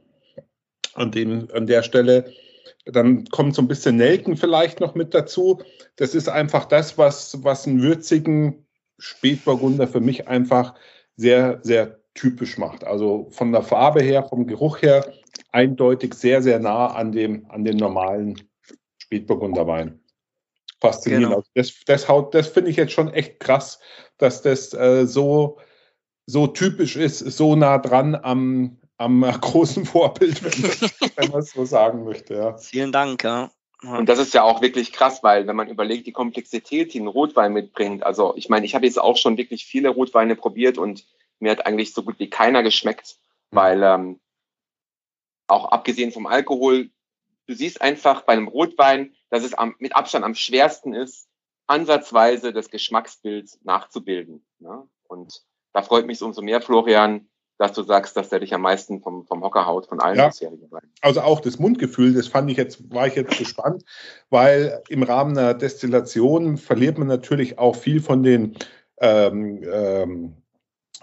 [0.93, 2.31] an, dem, an der Stelle.
[2.85, 5.61] Dann kommt so ein bisschen Nelken vielleicht noch mit dazu.
[5.95, 8.65] Das ist einfach das, was, was einen würzigen
[8.97, 10.75] Spätburgunder für mich einfach
[11.15, 12.83] sehr, sehr typisch macht.
[12.83, 15.13] Also von der Farbe her, vom Geruch her
[15.51, 18.41] eindeutig sehr, sehr nah an dem, an den normalen
[18.97, 20.00] Spätburgunderwein
[20.81, 21.27] faszinierend.
[21.27, 21.37] Genau.
[21.37, 23.79] Also das, das, haut, das finde ich jetzt schon echt krass,
[24.17, 25.59] dass das äh, so,
[26.25, 30.43] so typisch ist, so nah dran am, am großen Vorbild,
[31.17, 32.35] wenn, man es so sagen möchte.
[32.35, 32.57] Ja.
[32.57, 33.51] Vielen Dank, ja.
[33.83, 37.07] Und das ist ja auch wirklich krass, weil wenn man überlegt, die Komplexität, die ein
[37.07, 41.05] Rotwein mitbringt, also ich meine, ich habe jetzt auch schon wirklich viele Rotweine probiert und
[41.39, 43.17] mir hat eigentlich so gut wie keiner geschmeckt,
[43.49, 44.19] weil ähm,
[45.47, 46.91] auch abgesehen vom Alkohol,
[47.51, 51.27] du siehst einfach bei einem Rotwein, dass es am, mit Abstand am schwersten ist,
[51.67, 54.45] ansatzweise das Geschmacksbild nachzubilden.
[54.59, 54.87] Ne?
[55.07, 55.43] Und
[55.73, 57.27] da freut mich umso mehr, Florian,
[57.57, 60.29] dass du sagst, dass der dich am meisten vom, vom Hocker haut von allen ja,
[60.29, 60.91] bisherigen Weinen.
[61.01, 63.83] Also auch das Mundgefühl, das fand ich jetzt, war ich jetzt gespannt,
[64.29, 68.55] weil im Rahmen einer Destillation verliert man natürlich auch viel von den
[68.99, 70.40] ähm, ähm,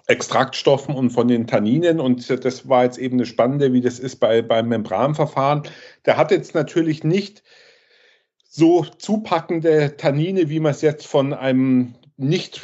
[0.09, 2.01] Extraktstoffen und von den Tanninen.
[2.01, 5.63] Und das war jetzt eben eine spannende, wie das ist bei, beim Membranverfahren.
[6.07, 7.43] Der hat jetzt natürlich nicht
[8.49, 12.61] so zupackende Tannine, wie man es jetzt von einem nicht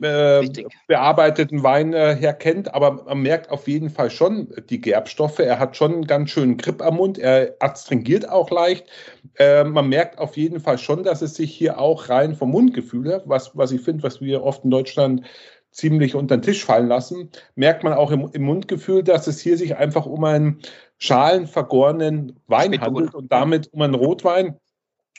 [0.00, 0.48] äh,
[0.86, 5.38] bearbeiteten Wein äh, her kennt, aber man merkt auf jeden Fall schon die Gerbstoffe.
[5.38, 8.86] Er hat schon einen ganz schönen Grip am Mund, er adstringiert auch leicht.
[9.38, 13.20] Äh, man merkt auf jeden Fall schon, dass es sich hier auch rein vom Mundgefühl,
[13.26, 15.26] was, was ich finde, was wir oft in Deutschland
[15.76, 19.58] ziemlich unter den Tisch fallen lassen, merkt man auch im, im Mundgefühl, dass es hier
[19.58, 20.60] sich einfach um einen
[20.98, 24.56] schalenvergorenen Wein handelt und damit um einen Rotwein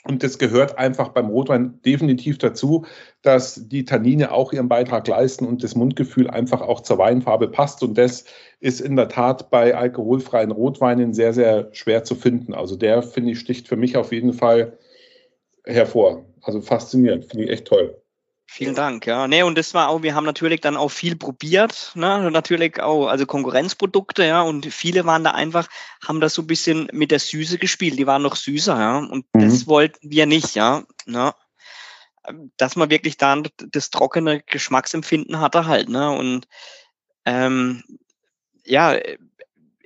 [0.04, 2.86] und das gehört einfach beim Rotwein definitiv dazu,
[3.22, 7.82] dass die Tannine auch ihren Beitrag leisten und das Mundgefühl einfach auch zur Weinfarbe passt.
[7.82, 8.24] Und das
[8.60, 12.54] ist in der Tat bei alkoholfreien Rotweinen sehr, sehr schwer zu finden.
[12.54, 14.78] Also der, finde ich, sticht für mich auf jeden Fall
[15.64, 16.24] hervor.
[16.42, 18.00] Also faszinierend, finde ich echt toll.
[18.50, 19.28] Vielen Dank, ja.
[19.28, 22.30] Nee, und das war auch, wir haben natürlich dann auch viel probiert, ne?
[22.30, 25.68] natürlich auch, also Konkurrenzprodukte, ja, und viele waren da einfach,
[26.02, 29.26] haben das so ein bisschen mit der Süße gespielt, die waren noch süßer, ja, und
[29.34, 29.40] mhm.
[29.40, 31.34] das wollten wir nicht, ja, ne?
[32.56, 36.48] dass man wirklich dann das trockene Geschmacksempfinden hatte halt, ne, und
[37.26, 37.84] ähm,
[38.64, 38.96] ja,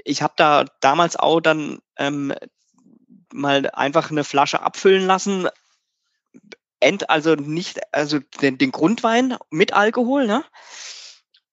[0.04, 2.32] ich habe da damals auch dann ähm,
[3.32, 5.48] mal einfach eine Flasche abfüllen lassen,
[6.82, 10.44] ent, also nicht, also den, den Grundwein mit Alkohol, ne?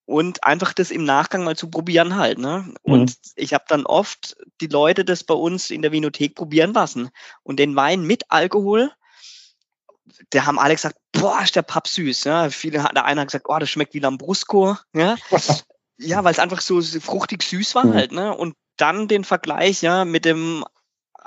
[0.06, 2.74] Und einfach das im Nachgang mal zu probieren halt, ne?
[2.82, 3.16] Und mhm.
[3.36, 7.10] ich habe dann oft die Leute das bei uns in der Vinothek probieren lassen.
[7.44, 8.92] Und den Wein mit Alkohol,
[10.34, 12.24] der haben alle gesagt, boah, ist der Papp süß.
[12.24, 12.50] Ja?
[12.50, 14.78] Viele, der eine hat gesagt, oh, das schmeckt wie Lambrusco.
[14.96, 15.16] Ja,
[15.98, 17.94] ja weil es einfach so fruchtig süß war mhm.
[17.94, 18.12] halt.
[18.12, 18.36] Ne?
[18.36, 20.66] Und dann den Vergleich ja mit dem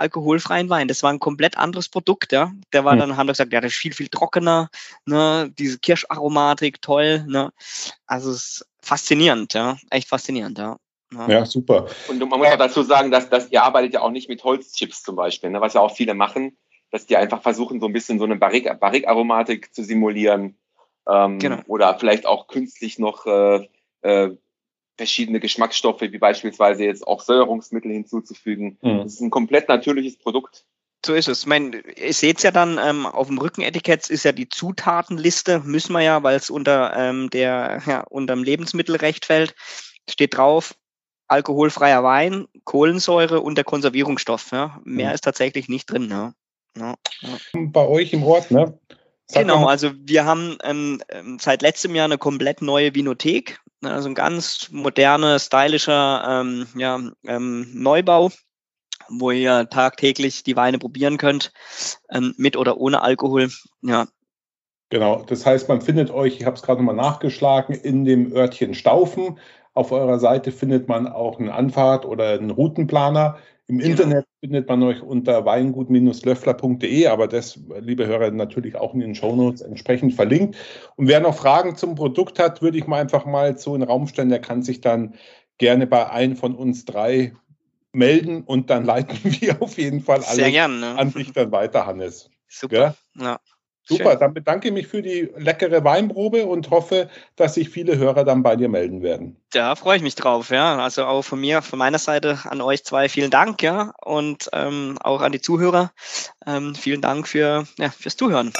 [0.02, 0.88] alkoholfreien Wein.
[0.88, 2.52] Das war ein komplett anderes Produkt, ja.
[2.72, 3.00] Der war hm.
[3.00, 4.68] dann, haben wir gesagt, ja, das ist viel, viel trockener,
[5.06, 7.52] ne, diese Kirscharomatik, toll, ne.
[8.06, 10.76] Also es ist faszinierend, ja, echt faszinierend, ja.
[11.14, 11.28] Ja.
[11.28, 11.86] ja, super.
[12.08, 15.02] Und man muss auch dazu sagen, dass, dass ihr arbeitet ja auch nicht mit Holzchips
[15.02, 16.56] zum Beispiel, ne, was ja auch viele machen,
[16.90, 20.58] dass die einfach versuchen, so ein bisschen so eine Barrique-Aromatik Barrique zu simulieren.
[21.08, 21.58] Ähm, genau.
[21.66, 23.68] Oder vielleicht auch künstlich noch äh,
[24.02, 24.36] äh,
[24.96, 28.78] verschiedene Geschmacksstoffe, wie beispielsweise jetzt auch Säuerungsmittel hinzuzufügen.
[28.82, 28.98] Mhm.
[28.98, 30.64] Das ist ein komplett natürliches Produkt.
[31.04, 31.40] So ist es.
[31.40, 35.60] Ich meine, ihr seht es ja dann ähm, auf dem Rückenetikett ist ja die Zutatenliste,
[35.64, 39.54] müssen wir ja, weil es unter ähm, der ja, unter dem Lebensmittelrecht fällt,
[40.08, 40.74] steht drauf
[41.32, 44.52] alkoholfreier Wein, Kohlensäure und der Konservierungsstoff.
[44.52, 44.80] Ja.
[44.84, 45.14] Mehr mhm.
[45.14, 46.08] ist tatsächlich nicht drin.
[46.10, 46.34] Ja.
[46.76, 46.94] Ja,
[47.52, 48.78] Bei euch im Ort, ne?
[49.26, 53.61] Sag genau, also wir haben ähm, ähm, seit letztem Jahr eine komplett neue Vinothek, ne,
[53.82, 58.30] also ein ganz moderner, stylischer ähm, ja, ähm, Neubau,
[59.08, 61.52] wo ihr tagtäglich die Weine probieren könnt,
[62.10, 63.50] ähm, mit oder ohne Alkohol.
[63.82, 64.06] Ja.
[64.90, 68.74] Genau, das heißt, man findet euch, ich habe es gerade nochmal nachgeschlagen, in dem Örtchen
[68.74, 69.38] Staufen.
[69.74, 73.38] Auf eurer Seite findet man auch eine Anfahrt oder einen Routenplaner.
[73.68, 73.90] Im genau.
[73.90, 79.60] Internet findet man euch unter weingut-löffler.de, aber das, liebe Hörer, natürlich auch in den Shownotes
[79.60, 80.56] entsprechend verlinkt.
[80.96, 83.88] Und wer noch Fragen zum Produkt hat, würde ich mal einfach mal so in den
[83.88, 84.30] Raum stellen.
[84.30, 85.14] Der kann sich dann
[85.58, 87.32] gerne bei einem von uns drei
[87.92, 90.98] melden und dann leiten wir auf jeden Fall alle gern, ne?
[90.98, 92.30] an dich dann weiter, Hannes.
[92.48, 92.96] Super.
[93.14, 93.38] Ja?
[93.84, 94.20] Super, Schön.
[94.20, 98.42] dann bedanke ich mich für die leckere Weinprobe und hoffe, dass sich viele Hörer dann
[98.42, 99.36] bei dir melden werden.
[99.50, 100.78] Da freue ich mich drauf, ja.
[100.78, 103.92] Also auch von mir, von meiner Seite an euch zwei vielen Dank, ja.
[104.00, 105.92] Und ähm, auch an die Zuhörer.
[106.46, 108.52] Ähm, vielen Dank für, ja, fürs Zuhören.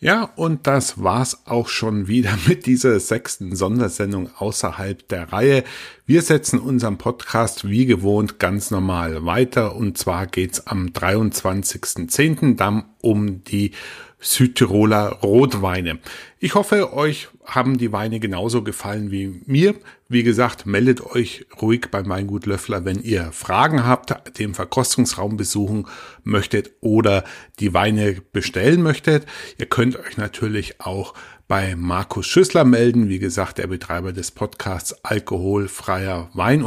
[0.00, 5.64] Ja, und das war's auch schon wieder mit dieser sechsten Sondersendung außerhalb der Reihe.
[6.04, 12.56] Wir setzen unseren Podcast wie gewohnt ganz normal weiter und zwar geht's am 23.10.
[12.56, 13.72] dann um die
[14.18, 15.98] Südtiroler Rotweine.
[16.40, 19.74] Ich hoffe, euch haben die Weine genauso gefallen wie mir.
[20.08, 25.88] Wie gesagt, meldet euch ruhig beim Weingut Löffler, wenn ihr Fragen habt, den Verkostungsraum besuchen
[26.22, 27.24] möchtet oder
[27.58, 29.26] die Weine bestellen möchtet.
[29.58, 31.14] Ihr könnt euch natürlich auch
[31.48, 33.08] bei Markus Schüssler melden.
[33.08, 36.64] Wie gesagt, der Betreiber des Podcasts Alkoholfreier Wein,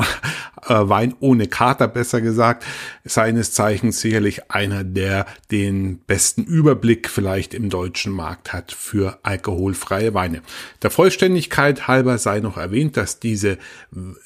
[0.67, 2.65] äh, Wein ohne Kater besser gesagt,
[3.03, 10.13] seines Zeichens sicherlich einer, der den besten Überblick vielleicht im deutschen Markt hat für alkoholfreie
[10.13, 10.41] Weine.
[10.81, 13.57] Der Vollständigkeit halber sei noch erwähnt, dass diese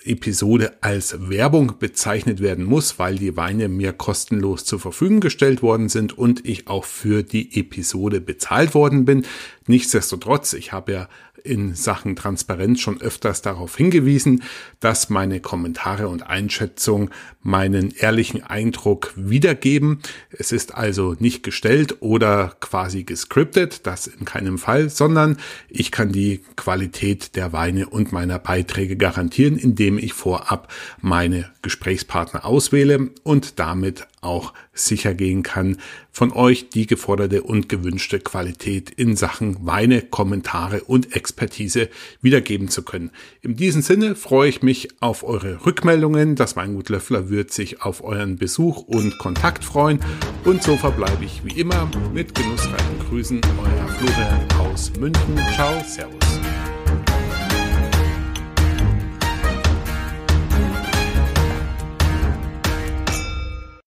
[0.03, 5.89] Episode als Werbung bezeichnet werden muss, weil die Weine mir kostenlos zur Verfügung gestellt worden
[5.89, 9.25] sind und ich auch für die Episode bezahlt worden bin.
[9.65, 11.07] Nichtsdestotrotz, ich habe ja
[11.43, 14.43] in Sachen Transparenz schon öfters darauf hingewiesen,
[14.79, 17.09] dass meine Kommentare und Einschätzung
[17.41, 19.99] meinen ehrlichen Eindruck wiedergeben.
[20.31, 25.37] Es ist also nicht gestellt oder quasi gescriptet, das in keinem Fall, sondern
[25.69, 30.71] ich kann die Qualität der Weine und meiner Beiträge garantieren, indem ich vorab
[31.01, 35.77] meine Gesprächspartner auswähle und damit auch sicher gehen kann,
[36.11, 41.89] von euch die geforderte und gewünschte Qualität in Sachen Weine, Kommentare und Expertise
[42.21, 43.09] wiedergeben zu können.
[43.41, 46.35] In diesem Sinne freue ich mich auf eure Rückmeldungen.
[46.35, 49.99] Das Weingut Löffler wird sich auf euren Besuch und Kontakt freuen.
[50.45, 55.35] Und so verbleibe ich wie immer mit genussreichen Grüßen, euer Florian aus München.
[55.55, 56.52] Ciao, Servus.